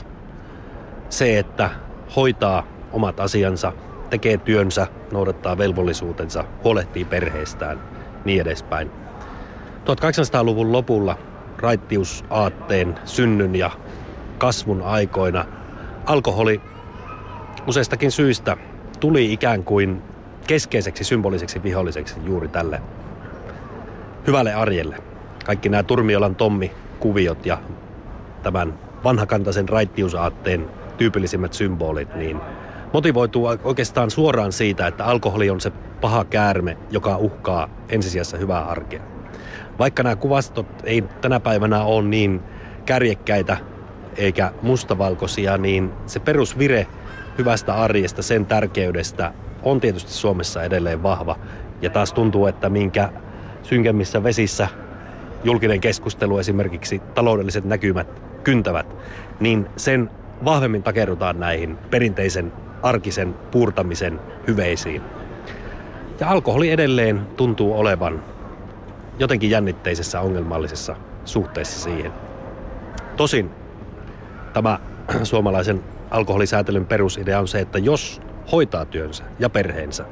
[1.08, 1.70] Se, että
[2.16, 3.72] hoitaa omat asiansa,
[4.10, 7.80] tekee työnsä, noudattaa velvollisuutensa, huolehtii perheestään,
[8.24, 8.90] niin edespäin.
[9.84, 11.18] 1800-luvun lopulla
[11.58, 13.70] raittiusaatteen synnyn ja
[14.38, 15.44] kasvun aikoina
[16.06, 16.60] alkoholi
[17.66, 18.56] useistakin syistä
[19.00, 20.02] tuli ikään kuin
[20.46, 22.82] keskeiseksi symboliseksi viholliseksi juuri tälle
[24.26, 24.96] hyvälle arjelle.
[25.44, 27.58] Kaikki nämä Turmiolan Tommi-kuviot ja
[28.42, 32.40] tämän vanhakantaisen raittiusaatteen tyypillisimmät symbolit, niin
[32.92, 39.00] motivoituu oikeastaan suoraan siitä, että alkoholi on se paha käärme, joka uhkaa ensisijassa hyvää arkea.
[39.78, 42.40] Vaikka nämä kuvastot ei tänä päivänä ole niin
[42.86, 43.56] kärjekkäitä
[44.20, 46.86] eikä mustavalkoisia, niin se perusvire
[47.38, 51.36] hyvästä arjesta, sen tärkeydestä on tietysti Suomessa edelleen vahva.
[51.82, 53.12] Ja taas tuntuu, että minkä
[53.62, 54.68] synkemmissä vesissä
[55.44, 58.86] julkinen keskustelu, esimerkiksi taloudelliset näkymät kyntävät,
[59.40, 60.10] niin sen
[60.44, 62.52] vahvemmin takerrutaan näihin perinteisen
[62.82, 65.02] arkisen puurtamisen hyveisiin.
[66.20, 68.24] Ja alkoholi edelleen tuntuu olevan
[69.18, 72.12] jotenkin jännitteisessä ongelmallisessa suhteessa siihen.
[73.16, 73.50] Tosin
[74.52, 74.78] tämä
[75.22, 80.04] suomalaisen alkoholisäätelyn perusidea on se, että jos hoitaa työnsä ja perheensä,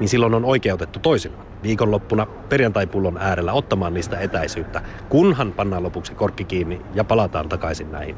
[0.00, 6.44] niin silloin on oikeutettu toisilla viikonloppuna perjantaipullon äärellä ottamaan niistä etäisyyttä, kunhan pannaan lopuksi korkki
[6.44, 8.16] kiinni ja palataan takaisin näihin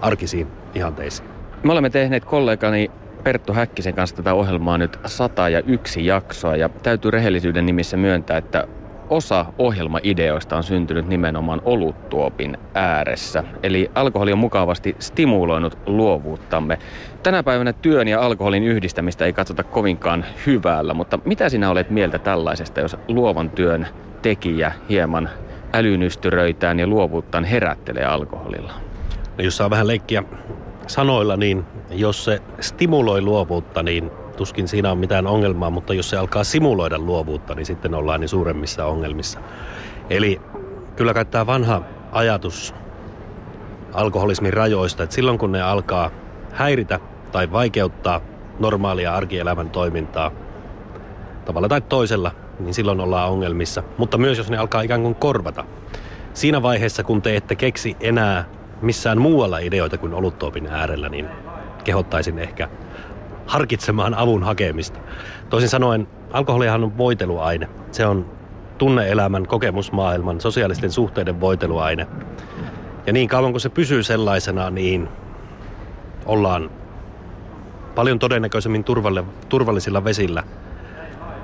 [0.00, 1.28] arkisiin ihanteisiin.
[1.62, 2.90] Me olemme tehneet kollegani
[3.22, 8.38] Perttu Häkkisen kanssa tätä ohjelmaa nyt sata ja yksi jaksoa ja täytyy rehellisyyden nimissä myöntää,
[8.38, 8.68] että
[9.10, 13.44] osa ohjelmaideoista on syntynyt nimenomaan oluttuopin ääressä.
[13.62, 16.78] Eli alkoholi on mukavasti stimuloinut luovuuttamme.
[17.22, 22.18] Tänä päivänä työn ja alkoholin yhdistämistä ei katsota kovinkaan hyvällä, mutta mitä sinä olet mieltä
[22.18, 23.86] tällaisesta, jos luovan työn
[24.22, 25.30] tekijä hieman
[25.72, 28.72] älynystyröitään ja luovuuttaan herättelee alkoholilla?
[29.38, 30.22] No, jos saa vähän leikkiä
[30.86, 36.16] sanoilla, niin jos se stimuloi luovuutta, niin tuskin siinä on mitään ongelmaa, mutta jos se
[36.16, 39.40] alkaa simuloida luovuutta, niin sitten ollaan niin suuremmissa ongelmissa.
[40.10, 40.40] Eli
[40.96, 42.74] kyllä kai tämä vanha ajatus
[43.92, 46.10] alkoholismin rajoista, että silloin kun ne alkaa
[46.52, 47.00] häiritä
[47.32, 48.20] tai vaikeuttaa
[48.58, 50.30] normaalia arkielämän toimintaa
[51.44, 53.82] tavalla tai toisella, niin silloin ollaan ongelmissa.
[53.98, 55.64] Mutta myös jos ne alkaa ikään kuin korvata.
[56.34, 58.44] Siinä vaiheessa, kun te ette keksi enää
[58.82, 61.28] missään muualla ideoita kuin oluttoopin äärellä, niin
[61.84, 62.68] kehottaisin ehkä
[63.50, 65.00] harkitsemaan avun hakemista.
[65.48, 67.68] Toisin sanoen, alkoholihan on voiteluaine.
[67.92, 68.26] Se on
[68.78, 72.06] tunneelämän, kokemusmaailman, sosiaalisten suhteiden voiteluaine.
[73.06, 75.08] Ja niin kauan kuin se pysyy sellaisena, niin
[76.26, 76.70] ollaan
[77.94, 80.42] paljon todennäköisemmin turvalle, turvallisilla vesillä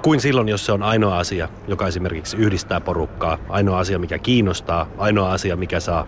[0.02, 4.86] kuin silloin, jos se on ainoa asia, joka esimerkiksi yhdistää porukkaa, ainoa asia, mikä kiinnostaa,
[4.98, 6.06] ainoa asia, mikä saa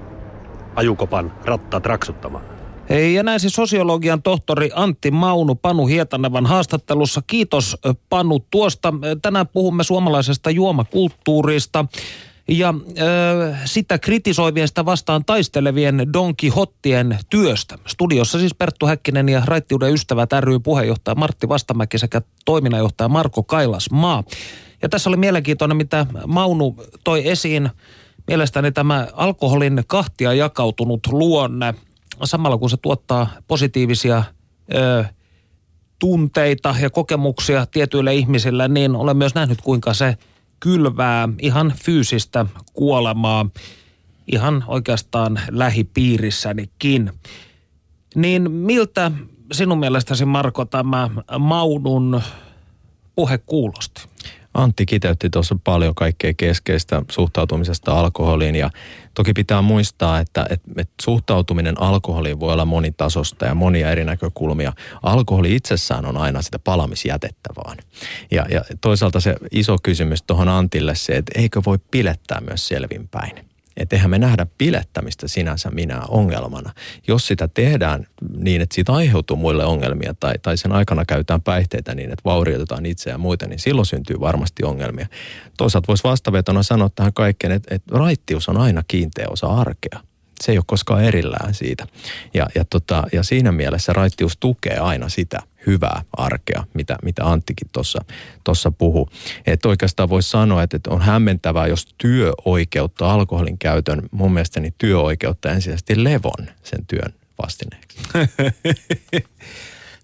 [0.77, 2.58] ajukopan rattaat raksuttamaan.
[2.89, 7.23] Ja näin siis sosiologian tohtori Antti Maunu Panu Hietanevan haastattelussa.
[7.27, 7.77] Kiitos
[8.09, 8.95] Panu tuosta.
[9.23, 11.85] Tänään puhumme suomalaisesta juomakulttuurista
[12.49, 17.79] ja ö, sitä kritisoivien sitä vastaan taistelevien Don Quixottien työstä.
[17.87, 23.91] Studiossa siis Perttu Häkkinen ja Raittiuden ystävät ry puheenjohtaja Martti Vastamäki sekä toiminnanjohtaja Marko Kailas
[23.91, 24.25] Maa.
[24.83, 27.71] Ja tässä oli mielenkiintoinen, mitä Maunu toi esiin.
[28.27, 31.75] Mielestäni tämä alkoholin kahtia jakautunut luonne–
[32.25, 34.23] samalla kun se tuottaa positiivisia
[34.75, 35.05] ö,
[35.99, 40.17] tunteita ja kokemuksia tietyille ihmisille, niin olen myös nähnyt, kuinka se
[40.61, 43.47] kylvää ihan fyysistä kuolemaa
[44.33, 47.13] ihan oikeastaan lähipiirissänikin.
[48.15, 49.11] Niin miltä
[49.53, 52.23] sinun mielestäsi Marko tämä Maunun
[53.15, 54.09] puhe kuulosti?
[54.59, 58.71] Antti kiteytti tuossa paljon kaikkea keskeistä suhtautumisesta alkoholiin ja
[59.15, 64.73] toki pitää muistaa, että, että, että suhtautuminen alkoholiin voi olla monitasosta ja monia eri näkökulmia.
[65.03, 67.77] Alkoholi itsessään on aina sitä palamisjätettä vaan.
[68.31, 73.49] Ja, ja toisaalta se iso kysymys tuohon Antille se, että eikö voi pilettää myös selvinpäin.
[73.79, 76.73] Että eihän me nähdä pilettämistä sinänsä minä ongelmana.
[77.09, 78.07] Jos sitä tehdään
[78.37, 82.87] niin, että siitä aiheutuu muille ongelmia tai, tai sen aikana käytetään päihteitä niin, että vaurioitetaan
[82.87, 85.07] itseä ja muita, niin silloin syntyy varmasti ongelmia.
[85.57, 90.08] Toisaalta voisi vastavetona sanoa tähän kaikkeen, että, että raittius on aina kiinteä osa arkea
[90.45, 91.87] se ei ole koskaan erillään siitä.
[92.35, 97.71] Ja, ja, tota, ja siinä mielessä raittius tukee aina sitä hyvää arkea, mitä, mitä Anttikin
[98.45, 99.09] tuossa puhuu.
[99.47, 105.51] Että oikeastaan voisi sanoa, että, että on hämmentävää, jos työoikeutta alkoholin käytön, mun mielestäni työoikeutta
[105.51, 107.99] ensisijaisesti levon sen työn vastineeksi.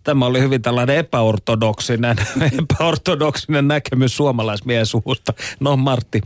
[0.04, 2.16] Tämä oli hyvin tällainen epäortodoksinen,
[2.62, 5.32] epäortodoksinen näkemys suomalaismiehen suusta.
[5.60, 6.20] No Martti,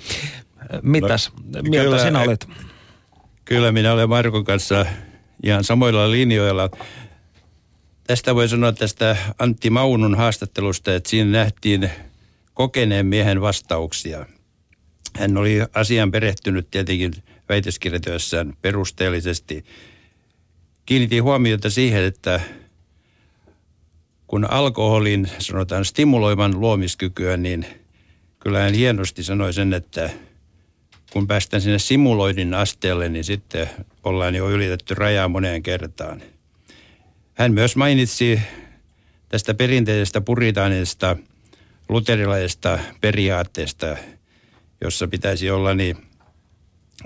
[0.83, 2.49] mitäs no, mieltä kyllä, sinä olet?
[3.49, 4.87] Kyllä minä olen Markon kanssa
[5.43, 6.71] ihan samoilla linjoilla.
[8.07, 11.91] Tästä voi sanoa tästä Antti Maunun haastattelusta, että siinä nähtiin
[12.55, 14.27] kokeneen miehen vastauksia.
[15.17, 17.13] Hän oli asian perehtynyt tietenkin
[17.49, 19.65] väitöskirjatyössään perusteellisesti.
[20.87, 22.41] Kiinnitin huomiota siihen, että
[24.27, 27.67] kun alkoholin sanotaan stimuloivan luomiskykyä, niin
[28.39, 30.11] kyllä hän hienosti sanoi sen, että–
[31.13, 33.71] kun päästään sinne simuloidin asteelle, niin sitten
[34.05, 36.23] ollaan jo ylitetty rajaa moneen kertaan.
[37.35, 38.41] Hän myös mainitsi
[39.29, 41.17] tästä perinteisestä puritaanista
[41.89, 43.97] luterilaisesta periaatteesta,
[44.81, 45.97] jossa pitäisi olla niin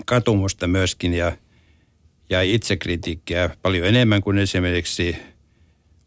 [0.05, 1.37] katumusta myöskin ja,
[2.29, 5.17] ja itsekritiikkiä paljon enemmän kuin esimerkiksi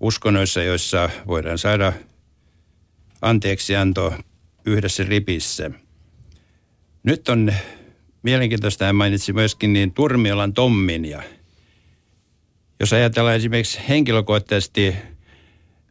[0.00, 1.92] uskonnoissa, joissa voidaan saada
[3.22, 4.14] anteeksianto
[4.66, 5.70] yhdessä ripissä.
[7.02, 7.52] Nyt on
[8.26, 11.22] mielenkiintoista hän mainitsi myöskin niin Turmiolan Tommin ja
[12.80, 14.96] jos ajatellaan esimerkiksi henkilökohtaisesti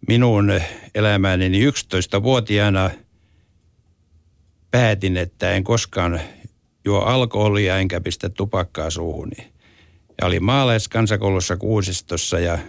[0.08, 0.62] minun
[0.96, 2.90] elämääni, niin 11-vuotiaana
[4.72, 6.22] päätin, että en koskaan
[6.86, 9.52] juo alkoholia enkä pistä tupakkaa suuhuni.
[10.22, 12.60] Ja oli maalaiskansakoulussa kuusistossa ja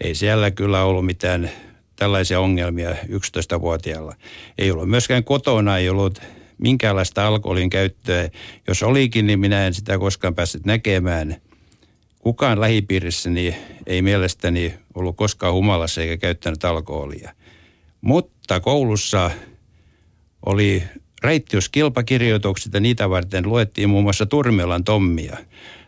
[0.00, 1.50] ei siellä kyllä ollut mitään
[1.96, 4.14] tällaisia ongelmia 11-vuotiaalla.
[4.58, 6.20] Ei ollut myöskään kotona, ei ollut
[6.58, 8.28] minkäänlaista alkoholin käyttöä.
[8.68, 11.36] Jos olikin, niin minä en sitä koskaan päässyt näkemään.
[12.18, 17.32] Kukaan lähipiirissäni ei mielestäni ollut koskaan humalassa eikä käyttänyt alkoholia.
[18.00, 19.30] Mutta koulussa
[20.46, 20.82] oli
[21.22, 25.36] reittiuskilpakirjoitukset ja niitä varten luettiin muun muassa Turmiolan Tommia.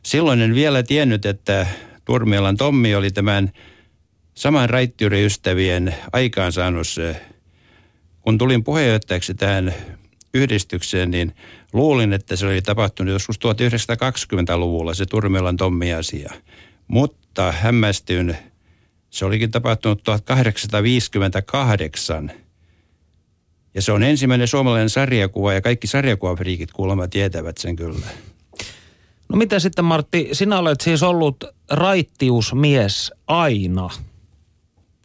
[0.02, 1.66] Silloin en vielä tiennyt, että
[2.04, 3.52] Turmiolan Tommi oli tämän
[4.34, 7.00] saman raittiuden ystävien aikaansaannus.
[8.20, 9.74] Kun tulin puheenjohtajaksi tähän
[10.34, 11.34] yhdistykseen, niin
[11.72, 16.32] luulin, että se oli tapahtunut joskus 1920-luvulla se Turmiolan Tommi-asia.
[16.88, 18.36] Mutta hämmästyin,
[19.10, 22.30] se olikin tapahtunut 1858.
[23.74, 28.06] Ja se on ensimmäinen suomalainen sarjakuva ja kaikki sarjakuvafriikit kuulemma tietävät sen kyllä.
[29.28, 33.88] No mitä sitten Martti, sinä olet siis ollut raittiusmies aina.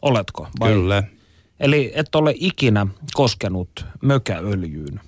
[0.01, 0.47] Oletko?
[0.59, 0.73] Vai?
[0.73, 1.03] Kyllä.
[1.59, 4.99] Eli et ole ikinä koskenut mökäöljyyn.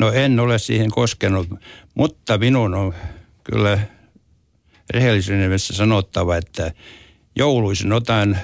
[0.00, 1.48] No en ole siihen koskenut,
[1.94, 2.94] mutta minun on
[3.44, 3.78] kyllä
[4.90, 6.72] rehellisyyden sanottava, että
[7.36, 8.38] jouluisin otan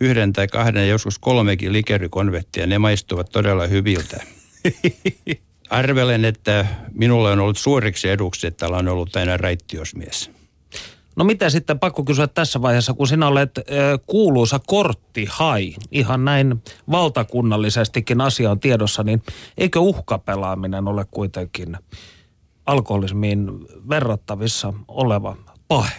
[0.00, 2.66] yhden tai kahden ja joskus kolmekin likerikonvettia.
[2.66, 4.22] Ne maistuvat todella hyviltä.
[5.70, 10.30] Arvelen, että minulle on ollut suureksi eduksi, että olen ollut aina raittiosmies.
[11.16, 13.64] No mitä sitten, pakko kysyä tässä vaiheessa, kun sinä olet äh,
[14.06, 19.22] kuuluisa korttihai, ihan näin valtakunnallisestikin asia on tiedossa, niin
[19.58, 21.76] eikö uhkapelaaminen ole kuitenkin
[22.66, 23.50] alkoholismiin
[23.88, 25.36] verrattavissa oleva
[25.68, 25.94] pahe?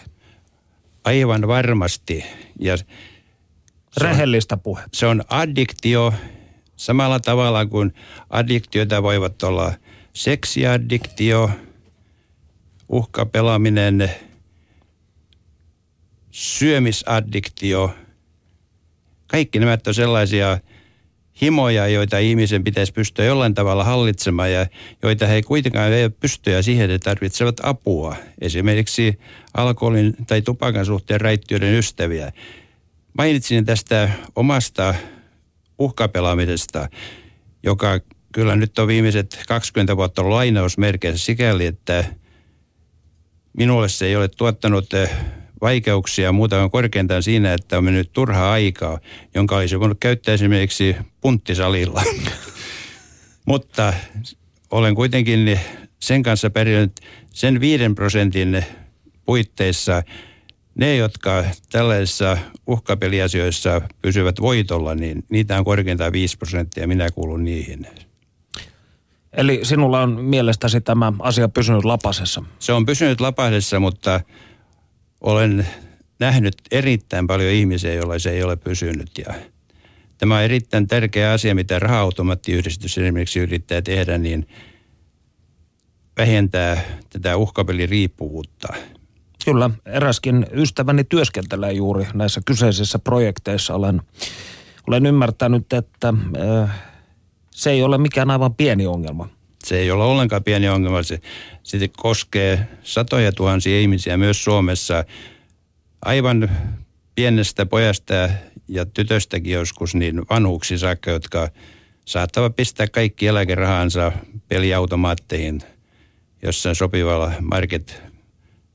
[1.04, 2.26] Aivan varmasti.
[2.60, 2.78] Ja
[3.98, 4.90] Rehellistä puhetta.
[4.94, 6.14] Se on addiktio
[6.76, 7.94] samalla tavalla kuin
[8.30, 9.74] addiktioita voivat olla
[10.14, 11.50] seksiaddiktio,
[12.90, 14.10] uhkapelaaminen–
[16.34, 17.96] syömisaddiktio,
[19.28, 20.60] kaikki nämä on sellaisia
[21.42, 24.68] himoja, joita ihmisen pitäisi pystyä jollain tavalla hallitsemaan ja
[25.04, 28.16] joita he kuitenkaan ei pystyä siihen, että tarvitsevat apua.
[28.42, 29.20] Esimerkiksi
[29.54, 32.32] alkoholin tai tupakan suhteen raittiöiden ystäviä.
[33.18, 34.96] Mainitsin tästä omasta
[35.80, 36.90] uhkapelaamisesta,
[37.64, 38.00] joka
[38.32, 42.06] kyllä nyt on viimeiset 20 vuotta lainausmerkeissä sikäli, että
[43.58, 44.90] minulle se ei ole tuottanut
[45.64, 49.00] vaikeuksia muuta kuin korkeintaan siinä, että on mennyt turhaa aikaa,
[49.36, 52.04] jonka olisi voinut käyttää esimerkiksi punttisalilla.
[53.46, 53.94] Mutta
[54.72, 55.60] olen kuitenkin
[56.00, 57.00] sen kanssa pärjännyt
[57.30, 58.66] sen viiden prosentin
[59.26, 60.04] puitteissa
[60.76, 62.38] ne, jotka tällaisissa
[62.68, 67.88] uhkapeliasioissa pysyvät voitolla, niin niitä on korkeintaan 5 prosenttia, minä kuulun niihin.
[69.34, 72.44] Eli sinulla on mielestäsi tämä asia pysynyt lapasessa?
[72.60, 74.22] Se on pysynyt lapasessa, mutta
[75.24, 75.68] olen
[76.20, 79.10] nähnyt erittäin paljon ihmisiä, joilla se ei ole pysynyt.
[79.18, 79.34] Ja
[80.18, 84.48] tämä on erittäin tärkeä asia, mitä raha-automaattiyhdistys esimerkiksi yrittää tehdä, niin
[86.18, 88.68] vähentää tätä uhkapeliriippuvuutta.
[89.46, 93.76] Kyllä, eräskin ystäväni työskentelee juuri näissä kyseisissä projekteissa.
[93.76, 94.02] Olen,
[94.88, 96.14] olen ymmärtänyt, että
[96.64, 96.82] äh,
[97.52, 99.30] se ei ole mikään aivan pieni ongelma.
[99.64, 101.04] Se ei ole ollenkaan pieni ongelma.
[101.04, 101.20] Se,
[101.64, 105.06] se koskee satoja tuhansia ihmisiä myös Suomessa.
[106.06, 106.50] Aivan
[107.16, 108.14] pienestä pojasta
[108.68, 111.50] ja tytöstäkin joskus niin vanhuksi saakka, jotka
[112.06, 114.12] saattavat pistää kaikki eläkerahansa
[114.48, 115.62] peliautomaatteihin
[116.44, 118.02] jossain sopivalla market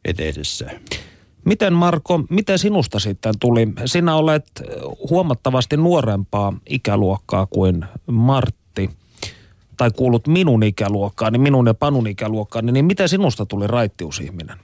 [0.04, 0.70] eteisessä.
[1.44, 3.68] Miten Marko, miten sinusta sitten tuli?
[3.84, 4.62] Sinä olet
[5.10, 8.57] huomattavasti nuorempaa ikäluokkaa kuin Martti,
[9.78, 14.56] tai kuulut minun ikäluokkaani, minun ja Panun ikäluokkaani, niin miten sinusta tuli raittiusihminen?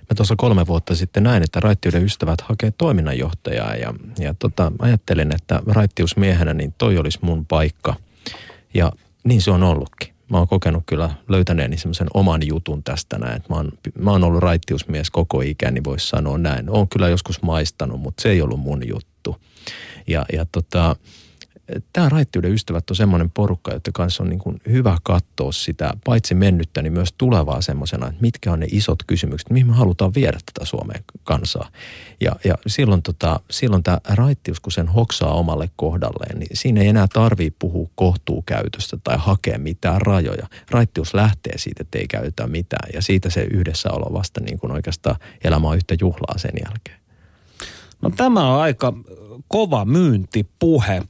[0.00, 5.34] Mä tuossa kolme vuotta sitten näin, että raittiuden ystävät hakee toiminnanjohtajaa ja, ja tota, ajattelin,
[5.34, 7.94] että raittiusmiehenä niin toi olisi mun paikka.
[8.74, 8.92] Ja
[9.24, 13.36] niin se on ollutkin mä oon kokenut kyllä löytäneeni semmoisen oman jutun tästä näin.
[13.36, 16.70] Että mä, oon, mä oon ollut raittiusmies koko ikäni, voisi sanoa näin.
[16.70, 19.36] Oon kyllä joskus maistanut, mutta se ei ollut mun juttu.
[20.06, 20.96] Ja, ja tota,
[21.92, 26.34] tämä raittiuden ystävät on semmoinen porukka, jotta kanssa on niin kuin hyvä katsoa sitä, paitsi
[26.34, 30.38] mennyttä, niin myös tulevaa semmoisena, että mitkä on ne isot kysymykset, mihin me halutaan viedä
[30.54, 31.70] tätä Suomeen kansaa.
[32.20, 36.88] Ja, ja silloin, tota, silloin tämä raittius, kun sen hoksaa omalle kohdalleen, niin siinä ei
[36.88, 40.46] enää tarvii puhua kohtuukäytöstä tai hakea mitään rajoja.
[40.70, 45.16] Raittius lähtee siitä, että ei käytetä mitään ja siitä se yhdessäolo vasta niin kuin oikeastaan
[45.44, 46.99] elämä on yhtä juhlaa sen jälkeen.
[48.00, 48.92] No tämä on aika
[49.48, 51.02] kova myyntipuhe.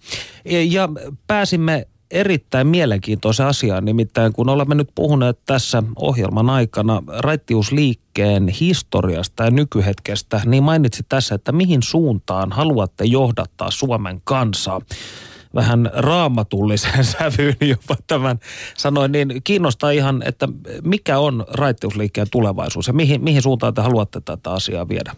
[0.44, 0.88] Ja
[1.26, 9.50] pääsimme erittäin mielenkiintoisen asiaan, nimittäin kun olemme nyt puhuneet tässä ohjelman aikana raittiusliikkeen historiasta ja
[9.50, 14.80] nykyhetkestä, niin mainitsit tässä, että mihin suuntaan haluatte johdattaa Suomen kansaa
[15.54, 18.38] vähän raamatulliseen sävyyn jopa tämän
[18.76, 20.48] sanoin, niin kiinnostaa ihan, että
[20.84, 25.12] mikä on raittiusliikkeen tulevaisuus ja mihin, mihin suuntaan te haluatte tätä asiaa viedä?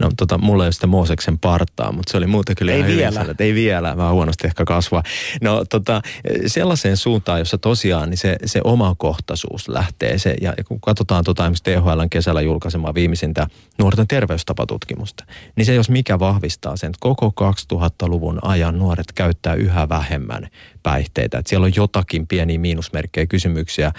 [0.00, 2.90] No tota, mulla ei ole sitä Mooseksen partaa, mutta se oli muuta kyllä ei ihan
[2.90, 3.20] vielä.
[3.20, 5.02] Hyvin, ei vielä, vähän huonosti ehkä kasvaa.
[5.42, 6.02] No tota,
[6.46, 10.18] sellaiseen suuntaan, jossa tosiaan niin se, se omakohtaisuus lähtee.
[10.18, 13.46] Se, ja kun katsotaan tota esimerkiksi THLn kesällä julkaisemaa viimeisintä
[13.78, 15.24] nuorten terveystapatutkimusta,
[15.56, 17.32] niin se jos mikä vahvistaa sen, että koko
[17.74, 20.48] 2000-luvun ajan nuoret käyttää yhä vähemmän
[20.82, 21.38] päihteitä.
[21.38, 23.92] Että siellä on jotakin pieniä miinusmerkkejä, kysymyksiä.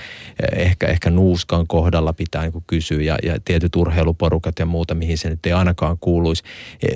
[0.55, 5.29] Ehkä, ehkä nuuskan kohdalla pitää niin kysyä ja, ja tietyt urheiluporukat ja muuta, mihin se
[5.29, 6.43] nyt ei ainakaan kuuluisi.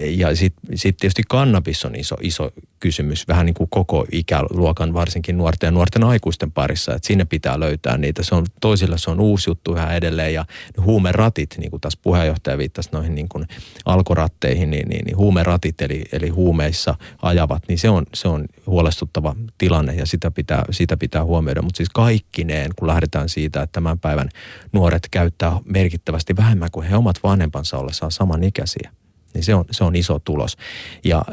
[0.04, 5.38] Ja sitten sit tietysti kannabis on iso, iso kysymys, vähän niin kuin koko ikäluokan, varsinkin
[5.38, 8.24] nuorten ja nuorten aikuisten parissa, että sinne pitää löytää niitä.
[8.24, 10.46] Se on, toisilla se on uusi juttu yhä edelleen ja
[10.82, 13.48] huumeratit, niin kuin tässä puheenjohtaja viittasi noihin niin kuin
[13.86, 19.36] alkoratteihin, niin, niin, niin huumeratit eli, eli huumeissa ajavat, niin se on, se on huolestuttava
[19.58, 21.62] tilanne ja sitä pitää, sitä pitää huomioida.
[21.62, 24.30] Mutta siis kaikkineen, kun lähdetään siitä, että tämän päivän
[24.74, 28.92] nuoret käyttää merkittävästi vähemmän kuin he omat vanhempansa ollessaan samanikäisiä
[29.34, 30.58] niin se on, se on iso tulos.
[31.04, 31.26] Ja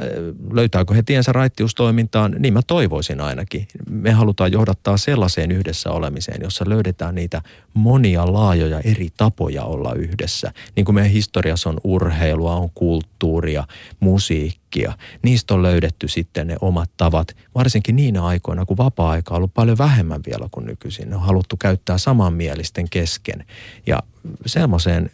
[0.53, 3.69] löytääkö he tiensä raittiustoimintaan, niin mä toivoisin ainakin.
[3.91, 7.43] Me halutaan johdattaa sellaiseen yhdessä olemiseen, jossa löydetään niitä
[7.75, 10.53] monia laajoja eri tapoja olla yhdessä.
[10.77, 13.65] Niin kuin meidän historiassa on urheilua, on kulttuuria,
[14.01, 14.93] musiikkia.
[15.23, 19.79] Niistä on löydetty sitten ne omat tavat, varsinkin niinä aikoina, kun vapaa-aika on ollut paljon
[19.79, 21.11] vähemmän vielä kuin nykyisin.
[21.11, 23.45] Ne on haluttu käyttää samanmielisten kesken.
[23.87, 24.03] Ja
[24.47, 25.11] semmoiseen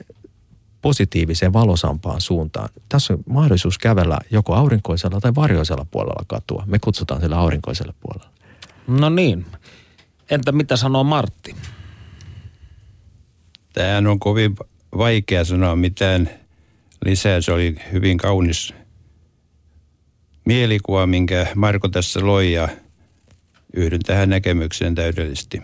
[0.83, 2.68] positiiviseen valosampaan suuntaan.
[2.89, 6.64] Tässä on mahdollisuus kävellä joko aurinkoisella tai varjoisella puolella katua.
[6.66, 8.33] Me kutsutaan sillä aurinkoiselle puolella.
[8.87, 9.47] No niin.
[10.30, 11.57] Entä mitä sanoo Martti?
[13.72, 14.57] Tähän on kovin
[14.99, 16.30] vaikea sanoa mitään
[17.05, 17.41] lisää.
[17.41, 18.74] Se oli hyvin kaunis
[20.45, 22.68] mielikuva, minkä Marko tässä loi ja
[23.74, 25.62] yhdyn tähän näkemykseen täydellisesti.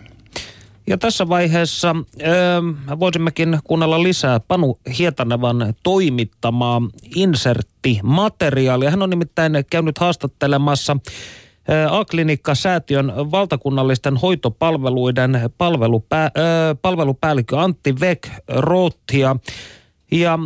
[0.89, 6.81] Ja tässä vaiheessa äh, voisimmekin kuunnella lisää Panu Hietanevan toimittamaa
[7.15, 8.89] inserttimateriaalia.
[8.89, 10.97] Hän on nimittäin käynyt haastattelemassa
[11.89, 16.31] A-klinikka-säätiön valtakunnallisten hoitopalveluiden palvelupää,
[16.81, 19.35] palvelupäällikkö Antti Vek Rothia.
[20.11, 20.39] Ja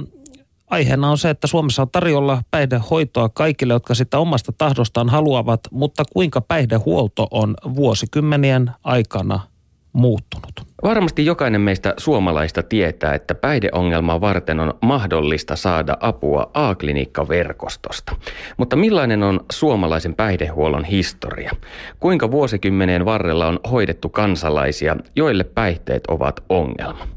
[0.69, 6.03] aiheena on se, että Suomessa on tarjolla päihdehoitoa kaikille, jotka sitä omasta tahdostaan haluavat, mutta
[6.13, 9.52] kuinka päihdehuolto on vuosikymmenien aikana
[9.93, 10.53] muuttunut?
[10.83, 18.15] Varmasti jokainen meistä suomalaista tietää, että päihdeongelmaa varten on mahdollista saada apua A-klinikka-verkostosta.
[18.57, 21.51] Mutta millainen on suomalaisen päihdehuollon historia?
[21.99, 27.07] Kuinka vuosikymmeneen varrella on hoidettu kansalaisia, joille päihteet ovat ongelma?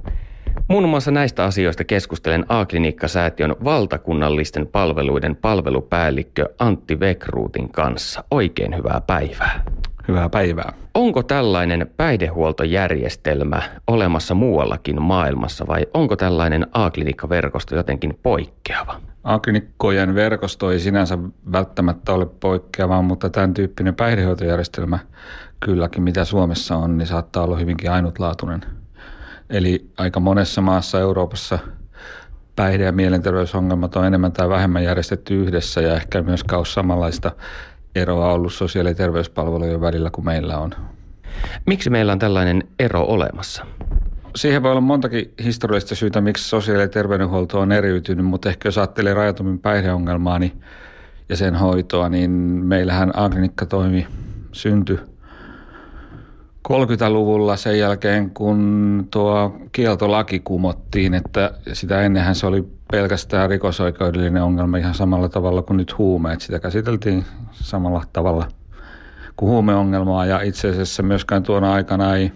[0.69, 8.25] Muun muassa näistä asioista keskustelen A-klinikka-säätiön valtakunnallisten palveluiden palvelupäällikkö Antti Vekruutin kanssa.
[8.31, 9.65] Oikein hyvää päivää.
[10.09, 10.73] Hyvää päivää.
[10.95, 19.01] Onko tällainen päihdehuoltojärjestelmä olemassa muuallakin maailmassa vai onko tällainen A-klinikkaverkosto jotenkin poikkeava?
[19.25, 21.19] A-klinikkojen verkosto ei sinänsä
[21.53, 24.99] välttämättä ole poikkeava, mutta tämän tyyppinen päihdehuoltojärjestelmä
[25.61, 28.61] kylläkin, mitä Suomessa on, niin saattaa olla hyvinkin ainutlaatuinen.
[29.51, 31.59] Eli aika monessa maassa Euroopassa
[32.57, 37.33] päihde- ja mielenterveysongelmat on enemmän tai vähemmän järjestetty yhdessä ja ehkä myös kaus samanlaista
[37.97, 40.71] eroa ollut sosiaali- ja terveyspalvelujen välillä kuin meillä on.
[41.67, 43.67] Miksi meillä on tällainen ero olemassa?
[44.37, 48.79] Siihen voi olla montakin historiallista syytä, miksi sosiaali- ja terveydenhuolto on eriytynyt, mutta ehkä jos
[48.79, 50.53] ajattelee rajatummin päihdeongelmaa niin,
[51.29, 52.31] ja sen hoitoa, niin
[52.65, 54.07] meillähän Agnikka toimi,
[54.53, 54.99] syntyi
[56.73, 64.77] 30-luvulla sen jälkeen, kun tuo kieltolaki kumottiin, että sitä ennenhän se oli pelkästään rikosoikeudellinen ongelma
[64.77, 66.41] ihan samalla tavalla kuin nyt huumeet.
[66.41, 68.49] Sitä käsiteltiin samalla tavalla
[69.37, 72.33] kuin huumeongelmaa ja itse asiassa myöskään tuona aikana ei,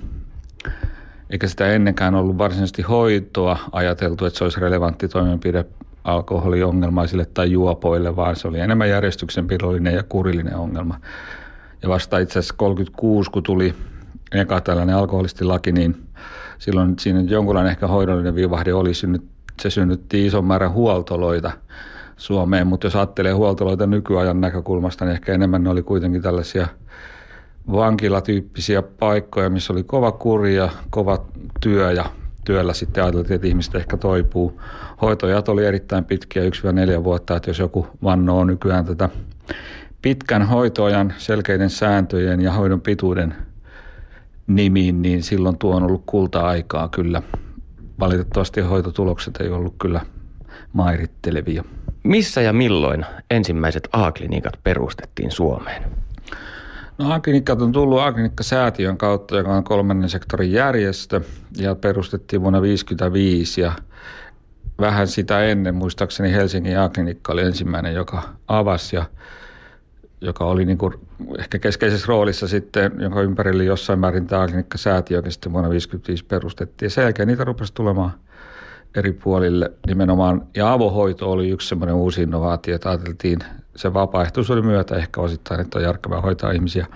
[1.30, 5.64] eikä sitä ennenkään ollut varsinaisesti hoitoa ajateltu, että se olisi relevantti toimenpide
[6.04, 11.00] alkoholiongelmaisille tai juopoille, vaan se oli enemmän järjestyksenpidollinen ja kurillinen ongelma.
[11.82, 13.74] Ja vasta itse asiassa 36, kun tuli
[14.32, 16.06] eka tällainen alkoholistilaki, niin
[16.58, 19.22] silloin siinä jonkunlainen ehkä hoidollinen vivahde oli synnyt,
[19.62, 21.50] se synnytti ison määrän huoltoloita
[22.16, 26.66] Suomeen, mutta jos ajattelee huoltoloita nykyajan näkökulmasta, niin ehkä enemmän ne oli kuitenkin tällaisia
[27.72, 31.24] vankilatyyppisiä paikkoja, missä oli kova kuri ja kova
[31.60, 32.04] työ ja
[32.44, 34.60] työllä sitten ajateltiin, että ihmiset ehkä toipuu.
[35.02, 36.42] Hoitojat oli erittäin pitkiä,
[36.98, 39.08] 1-4 vuotta, että jos joku vannoo nykyään tätä
[40.02, 43.34] pitkän hoitoajan selkeiden sääntöjen ja hoidon pituuden–
[44.54, 47.22] nimiin, niin silloin tuo on ollut kulta-aikaa kyllä.
[48.00, 50.00] Valitettavasti hoitotulokset ei ollut kyllä
[50.72, 51.64] mairittelevia.
[52.02, 55.82] Missä ja milloin ensimmäiset A-klinikat perustettiin Suomeen?
[56.98, 61.20] No A-klinikat on tullut A-klinikka-säätiön kautta, joka on kolmannen sektorin järjestö
[61.56, 63.72] ja perustettiin vuonna 1955 ja
[64.80, 69.04] vähän sitä ennen muistaakseni Helsingin A-klinikka oli ensimmäinen, joka avasi ja
[70.20, 70.94] joka oli niin kuin
[71.38, 74.46] ehkä keskeisessä roolissa sitten, jonka ympärille jossain määrin tämä
[74.76, 76.86] säätiö, joka sitten vuonna 1955 perustettiin.
[76.86, 78.10] Ja sen jälkeen niitä rupesi tulemaan
[78.94, 80.42] eri puolille nimenomaan.
[80.56, 83.38] Ja avohoito oli yksi semmoinen uusi innovaatio, että ajateltiin
[83.76, 86.86] se vapaaehtoisuuden myötä ehkä osittain, että on järkevää hoitaa ihmisiä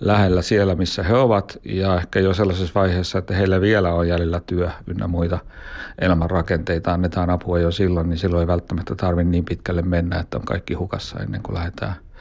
[0.00, 1.58] lähellä siellä, missä he ovat.
[1.64, 5.38] Ja ehkä jo sellaisessa vaiheessa, että heillä vielä on jäljellä työ ynnä muita
[5.98, 10.44] elämänrakenteita, annetaan apua jo silloin, niin silloin ei välttämättä tarvitse niin pitkälle mennä, että on
[10.44, 11.94] kaikki hukassa ennen kuin lähdetään–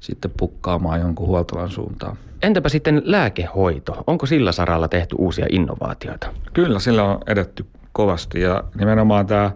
[0.00, 2.16] sitten pukkaamaan jonkun huoltolan suuntaan.
[2.42, 4.04] Entäpä sitten lääkehoito?
[4.06, 6.32] Onko sillä saralla tehty uusia innovaatioita?
[6.52, 9.50] Kyllä, sillä on edetty kovasti ja nimenomaan tämä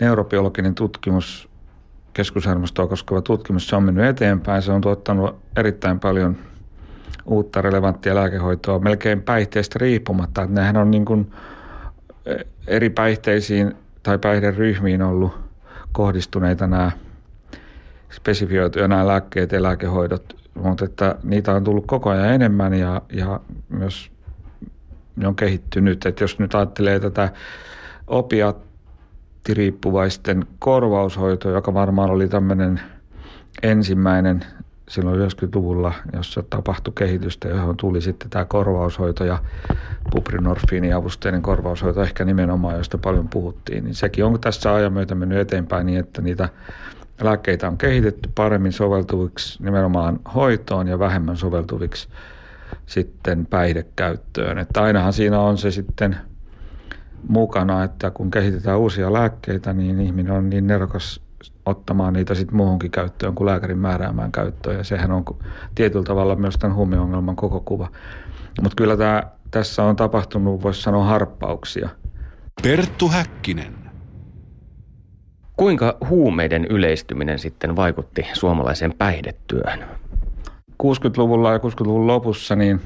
[0.00, 1.48] neurobiologinen tutkimus,
[2.14, 4.62] keskushermostoa koskeva tutkimus, se on mennyt eteenpäin.
[4.62, 6.36] Se on tuottanut erittäin paljon
[7.26, 10.42] uutta relevanttia lääkehoitoa melkein päihteistä riippumatta.
[10.42, 11.32] Että nehän on niin kuin
[12.66, 15.38] eri päihteisiin tai päihderyhmiin ollut
[15.92, 16.90] kohdistuneita nämä–
[18.12, 23.40] spesifioituja nämä lääkkeet ja lääkehoidot, mutta että niitä on tullut koko ajan enemmän ja, ja
[23.68, 24.10] myös
[25.16, 26.06] ne on kehittynyt.
[26.06, 27.32] Että jos nyt ajattelee tätä
[28.06, 32.80] opiattiriippuvaisten korvaushoitoa, joka varmaan oli tämmöinen
[33.62, 34.44] ensimmäinen
[34.88, 39.38] silloin 90-luvulla, jossa tapahtui kehitystä, johon tuli sitten tämä korvaushoito ja
[40.96, 45.86] avusteinen korvaushoito, ehkä nimenomaan, josta paljon puhuttiin, niin sekin on tässä ajan myötä mennyt eteenpäin
[45.86, 46.48] niin, että niitä
[47.20, 52.08] Lääkkeitä on kehitetty paremmin soveltuviksi nimenomaan hoitoon ja vähemmän soveltuviksi
[52.86, 54.58] sitten päihdekäyttöön.
[54.58, 56.16] Että ainahan siinä on se sitten
[57.28, 61.20] mukana, että kun kehitetään uusia lääkkeitä, niin ihminen on niin nerokas
[61.66, 64.76] ottamaan niitä sitten muuhunkin käyttöön kuin lääkärin määräämään käyttöön.
[64.76, 65.24] Ja sehän on
[65.74, 67.88] tietyllä tavalla myös tämän huumeongelman koko kuva.
[68.62, 71.88] Mutta kyllä tämä, tässä on tapahtunut, voisi sanoa, harppauksia.
[72.62, 73.85] Perttu Häkkinen.
[75.56, 79.84] Kuinka huumeiden yleistyminen sitten vaikutti suomalaiseen päihdetyöhön?
[80.82, 82.80] 60-luvulla ja 60-luvun lopussa, niin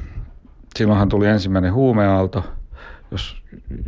[0.77, 2.45] silloinhan tuli ensimmäinen huumeaalto,
[3.11, 3.43] jos,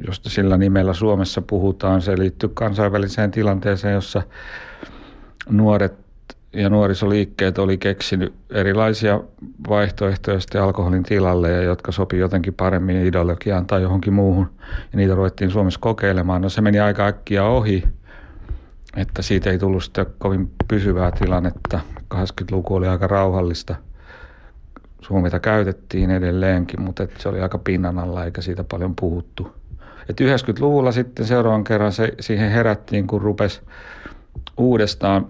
[0.07, 2.03] josta sillä nimellä Suomessa puhutaan.
[2.03, 4.22] Se liittyy kansainväliseen tilanteeseen, jossa
[5.51, 5.95] nuoret
[6.53, 9.20] ja nuorisoliikkeet oli keksinyt erilaisia
[9.68, 14.51] vaihtoehtoja sitten alkoholin tilalle, ja jotka sopi jotenkin paremmin ideologiaan tai johonkin muuhun.
[14.93, 16.43] Ja niitä ruvettiin Suomessa kokeilemaan.
[16.43, 17.85] No se meni aika äkkiä ohi,
[18.97, 21.80] että siitä ei tullut sitä kovin pysyvää tilannetta.
[22.14, 23.74] 80-luku oli aika rauhallista.
[25.01, 29.53] Suomita käytettiin edelleenkin, mutta se oli aika pinnan alla eikä siitä paljon puhuttu.
[30.09, 33.61] Et 90-luvulla sitten seuraavan kerran se, siihen herättiin, kun rupesi
[34.57, 35.26] uudestaan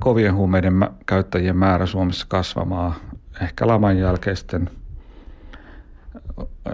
[0.00, 2.94] kovien huumeiden käyttäjien määrä Suomessa kasvamaan.
[3.42, 4.70] Ehkä laman jälkeisten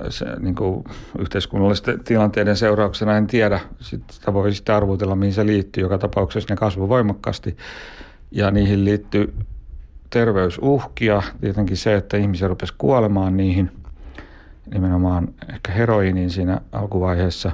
[0.09, 0.85] se, niin kuin
[1.19, 3.61] yhteiskunnallisten tilanteiden seurauksena en tiedä.
[3.81, 5.83] Sitä voi sitten arvutella, mihin se liittyy.
[5.83, 7.57] Joka tapauksessa ne kasvoi voimakkaasti
[8.31, 9.35] ja niihin liittyy
[10.11, 11.23] terveysuhkia.
[11.41, 13.71] Tietenkin se, että ihmisiä rupesi kuolemaan niihin,
[14.75, 17.53] nimenomaan ehkä heroiniin siinä alkuvaiheessa.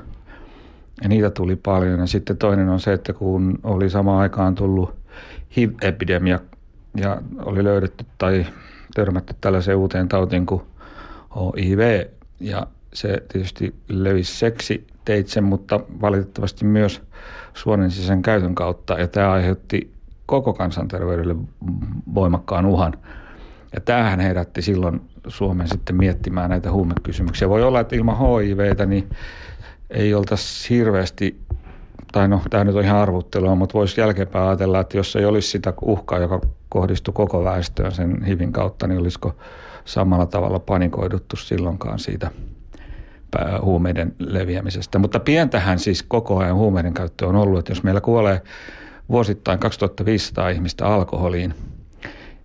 [1.03, 2.01] Ja niitä tuli paljon.
[2.01, 4.95] Ja sitten toinen on se, että kun oli samaan aikaan tullut
[5.57, 6.41] HIV-epidemia
[6.97, 8.47] ja oli löydetty tai
[8.95, 10.63] törmätty tällaiseen uuteen tautiin kuin
[11.57, 12.07] HIV.
[12.41, 17.03] Ja se tietysti levisi seksi teitse, mutta valitettavasti myös
[17.55, 18.95] suonen sisän käytön kautta.
[18.95, 19.91] Ja tämä aiheutti
[20.27, 21.37] koko kansanterveydelle
[22.15, 22.95] voimakkaan uhan.
[23.75, 27.49] Ja tämähän herätti silloin Suomen sitten miettimään näitä huumekysymyksiä.
[27.49, 29.09] Voi olla, että ilman HIVtä niin
[29.91, 31.41] ei oltaisi hirveästi
[32.13, 35.49] tai no tämä nyt on ihan arvuttelua, mutta voisi jälkeenpäin ajatella, että jos ei olisi
[35.49, 39.35] sitä uhkaa, joka kohdistui koko väestöön sen hivin kautta, niin olisiko
[39.87, 42.31] samalla tavalla panikoiduttu silloinkaan siitä
[43.63, 44.99] huumeiden leviämisestä.
[44.99, 48.43] Mutta pientähän siis koko ajan huumeiden käyttö on ollut, että jos meillä kuolee
[49.09, 51.55] vuosittain 2500 ihmistä alkoholiin,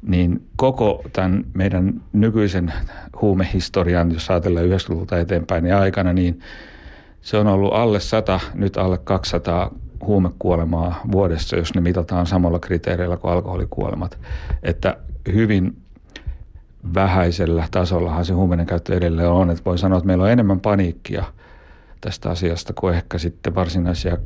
[0.02, 2.74] niin koko tämän meidän nykyisen
[3.22, 6.40] huumehistorian, jos ajatellaan 90-luvulta eteenpäin, niin aikana, niin
[7.22, 9.72] se on ollut alle 100, nyt alle 200
[10.06, 14.20] huumekuolemaa vuodessa, jos ne mitataan samalla kriteereillä kuin alkoholikuolemat.
[14.64, 14.98] Että
[15.34, 15.81] hyvin
[16.94, 19.50] vähäisellä tasollahan se huumeiden käyttö edelleen on.
[19.50, 21.24] Että voi sanoa, että meillä on enemmän paniikkia
[22.02, 24.18] tästä asiasta kuin ehkä sitten varsinaisia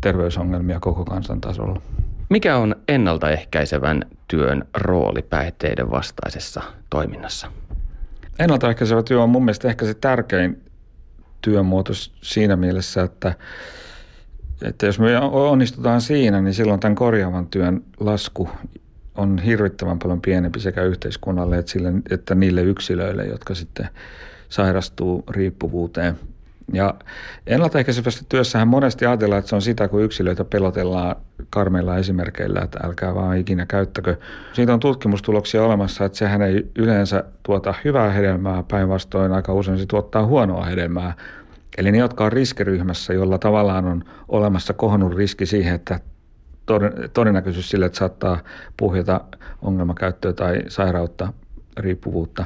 [0.00, 1.82] terveysongelmia koko kansan tasolla.
[2.28, 7.52] Mikä on ennaltaehkäisevän työn rooli päihteiden vastaisessa toiminnassa?
[8.38, 10.62] Ennaltaehkäisevä työ on mun mielestä ehkä se tärkein
[11.40, 11.92] työmuoto
[12.22, 13.34] siinä mielessä, että,
[14.62, 18.48] että jos me onnistutaan siinä, niin silloin tämän korjaavan työn lasku
[19.20, 23.88] on hirvittävän paljon pienempi sekä yhteiskunnalle että, sille, että niille yksilöille, jotka sitten
[24.48, 26.18] sairastuu riippuvuuteen.
[26.72, 26.94] Ja
[27.46, 31.16] ennaltaehkäisevässä työssähän monesti ajatellaan, että se on sitä, kun yksilöitä pelotellaan
[31.50, 34.16] karmeilla esimerkkeillä, että älkää vaan ikinä käyttäkö.
[34.52, 39.86] Siitä on tutkimustuloksia olemassa, että sehän ei yleensä tuota hyvää hedelmää, päinvastoin aika usein se
[39.86, 41.14] tuottaa huonoa hedelmää.
[41.78, 46.00] Eli ne, jotka on riskiryhmässä, jolla tavallaan on olemassa kohonnut riski siihen, että
[47.12, 48.38] todennäköisyys sille, että saattaa
[48.76, 49.20] puhjata
[49.62, 51.32] ongelmakäyttöä tai sairautta,
[51.76, 52.44] riippuvuutta,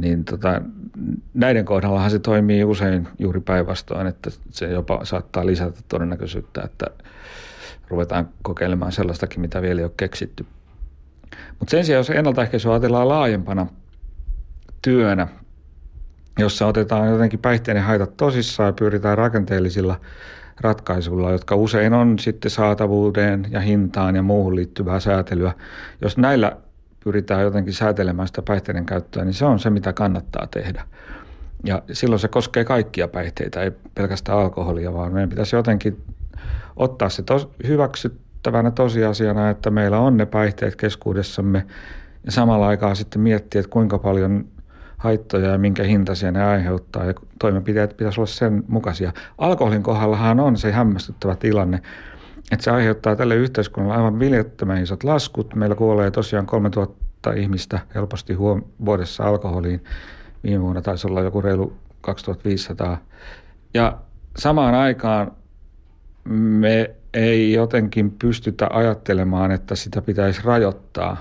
[0.00, 0.62] niin tota,
[1.34, 6.86] näiden kohdallahan se toimii usein juuri päinvastoin, että se jopa saattaa lisätä todennäköisyyttä, että
[7.88, 10.46] ruvetaan kokeilemaan sellaistakin, mitä vielä ei ole keksitty.
[11.58, 13.66] Mutta sen sijaan, jos ennaltaehkäisy ajatellaan laajempana
[14.82, 15.28] työnä,
[16.38, 20.00] jossa otetaan jotenkin päihteiden haitat tosissaan ja pyritään rakenteellisilla
[20.60, 25.52] ratkaisuilla, jotka usein on sitten saatavuuteen ja hintaan ja muuhun liittyvää säätelyä.
[26.02, 26.56] Jos näillä
[27.04, 30.84] pyritään jotenkin säätelemään sitä päihteiden käyttöä, niin se on se, mitä kannattaa tehdä.
[31.64, 36.02] Ja silloin se koskee kaikkia päihteitä, ei pelkästään alkoholia, vaan meidän pitäisi jotenkin
[36.76, 41.66] ottaa se tos, hyväksyttävänä tosiasiana, että meillä on ne päihteet keskuudessamme
[42.24, 44.44] ja samalla aikaa sitten miettiä, että kuinka paljon
[44.96, 49.12] haittoja ja minkä hintaisia ne aiheuttaa ja toimenpiteet pitäisi olla sen mukaisia.
[49.38, 51.82] Alkoholin kohdallahan on se hämmästyttävä tilanne,
[52.52, 55.54] että se aiheuttaa tälle yhteiskunnalle aivan viljettömän isot laskut.
[55.54, 59.84] Meillä kuolee tosiaan 3000 ihmistä helposti huom- vuodessa alkoholiin.
[60.44, 62.98] Viime vuonna taisi olla joku reilu 2500.
[63.74, 63.98] Ja
[64.36, 65.32] samaan aikaan
[66.28, 71.16] me ei jotenkin pystytä ajattelemaan, että sitä pitäisi rajoittaa.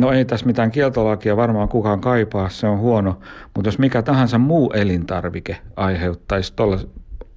[0.00, 3.18] No ei tässä mitään kieltolakia varmaan kukaan kaipaa, se on huono,
[3.54, 6.78] mutta jos mikä tahansa muu elintarvike aiheuttaisi tuolla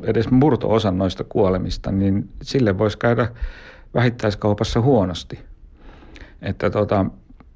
[0.03, 3.28] edes murto-osan noista kuolemista, niin sille voisi käydä
[3.93, 5.39] vähittäiskaupassa huonosti.
[6.41, 7.05] Että tota,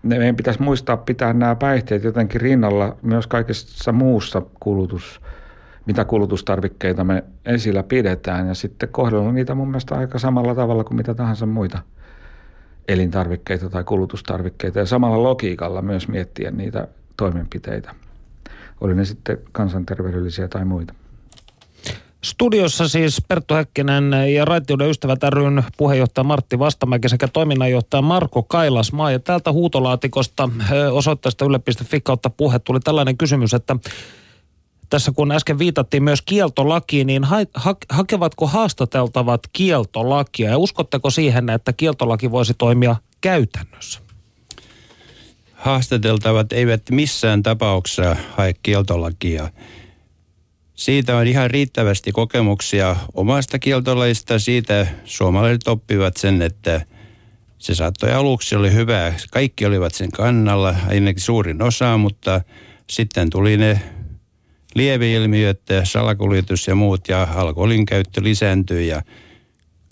[0.04, 5.22] meidän pitäisi muistaa pitää nämä päihteet jotenkin rinnalla myös kaikessa muussa kulutus,
[5.86, 10.98] mitä kulutustarvikkeita me esillä pidetään ja sitten kohdella niitä mun mielestä aika samalla tavalla kuin
[10.98, 11.80] mitä tahansa muita
[12.88, 17.96] elintarvikkeita tai kulutustarvikkeita ja samalla logiikalla myös miettiä niitä toimenpiteitä.
[18.82, 20.94] Oli ne sitten kansanterveydellisiä tai muita.
[22.24, 29.12] Studiossa siis Perttu Häkkinen ja Raittiuden ystävät ryn puheenjohtaja Martti Vastamäki sekä toiminnanjohtaja Marko Kailasmaa.
[29.12, 30.50] Ja täältä huutolaatikosta
[30.92, 33.76] osoitteesta yle.fi kautta puhe tuli tällainen kysymys, että
[34.90, 41.50] tässä kun äsken viitattiin myös kieltolakiin, niin ha- ha- hakevatko haastateltavat kieltolakia ja uskotteko siihen,
[41.50, 44.00] että kieltolaki voisi toimia käytännössä?
[45.54, 49.50] Haastateltavat eivät missään tapauksessa hae kieltolakia.
[50.74, 54.40] Siitä on ihan riittävästi kokemuksia omasta kieltolaista.
[54.40, 56.86] Siitä suomalaiset oppivat sen, että
[57.58, 59.14] se saattoi aluksi oli hyvä.
[59.32, 62.42] Kaikki olivat sen kannalla, ainakin suurin osa, mutta
[62.90, 63.82] sitten tuli ne
[64.78, 69.02] lieveilmiöt, salakuljetus ja muut ja alkoholin käyttö lisääntyi ja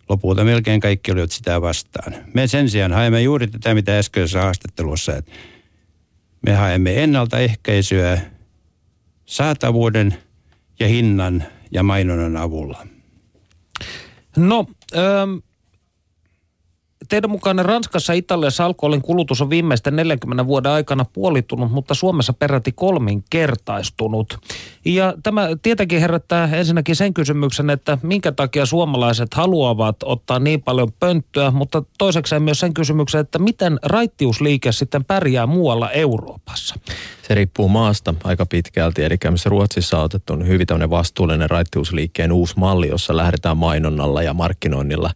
[0.09, 2.13] lopulta melkein kaikki olivat sitä vastaan.
[2.33, 5.31] Me sen sijaan haemme juuri tätä, mitä äskeisessä haastattelussa, että
[6.41, 8.21] me haemme ennaltaehkäisyä
[9.25, 10.17] saatavuuden
[10.79, 12.87] ja hinnan ja mainonnan avulla.
[14.37, 14.65] No,
[14.95, 15.37] ähm,
[17.09, 22.33] teidän mukaan Ranskassa ja Italiassa alkoholin kulutus on viimeisten 40 vuoden aikana puolitunut, mutta Suomessa
[22.33, 24.37] peräti kolminkertaistunut.
[24.85, 30.91] Ja tämä tietenkin herättää ensinnäkin sen kysymyksen, että minkä takia suomalaiset haluavat ottaa niin paljon
[30.99, 36.75] pönttöä, mutta toisekseen myös sen kysymyksen, että miten raittiusliike sitten pärjää muualla Euroopassa.
[37.27, 42.53] Se riippuu maasta aika pitkälti, eli missä Ruotsissa on otettu hyvin tämmöinen vastuullinen raittiusliikkeen uusi
[42.57, 45.11] malli, jossa lähdetään mainonnalla ja markkinoinnilla.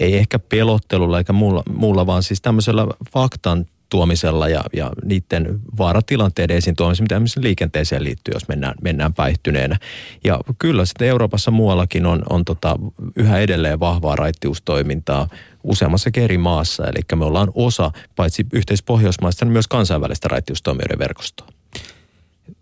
[0.00, 6.56] Ei ehkä pelottelulla eikä muulla, muulla vaan siis tämmöisellä faktan tuomisella ja, ja niiden vaaratilanteiden
[6.56, 9.76] esiin tuomisella, mitä liikenteeseen liittyy, jos mennään, mennään päihtyneenä.
[10.24, 12.78] Ja kyllä sitten Euroopassa muuallakin on, on tota,
[13.16, 15.28] yhä edelleen vahvaa raittiustoimintaa
[15.64, 16.84] useammassa eri maassa.
[16.86, 21.48] Eli me ollaan osa paitsi yhteispohjoismaista, niin myös kansainvälistä raittiustoimijoiden verkostoa.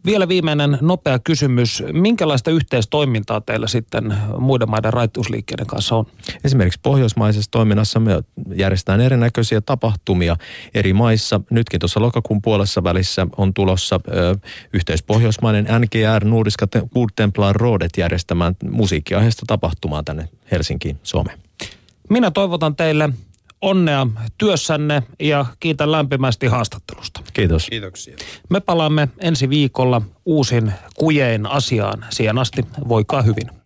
[0.07, 1.83] Vielä viimeinen nopea kysymys.
[1.93, 6.07] Minkälaista yhteistoimintaa teillä sitten muiden maiden raittiusliikkeiden kanssa on?
[6.45, 8.23] Esimerkiksi pohjoismaisessa toiminnassa me
[8.55, 10.37] järjestetään erinäköisiä tapahtumia
[10.75, 11.41] eri maissa.
[11.51, 14.37] Nytkin tuossa lokakuun puolessa välissä on tulossa ö,
[14.73, 16.67] yhteispohjoismainen NGR Nordiska
[17.17, 21.39] Templar Rådet järjestämään musiikkiaiheesta tapahtumaa tänne Helsinkiin, Suomeen.
[22.11, 23.11] Minä toivotan teille
[23.61, 24.07] onnea
[24.39, 27.21] työssänne ja kiitän lämpimästi haastattelusta.
[27.33, 27.67] Kiitos.
[27.71, 28.17] Kiitoksia.
[28.49, 32.05] Me palaamme ensi viikolla uusin kujein asiaan.
[32.11, 33.62] Siihen asti voikaa hyvin.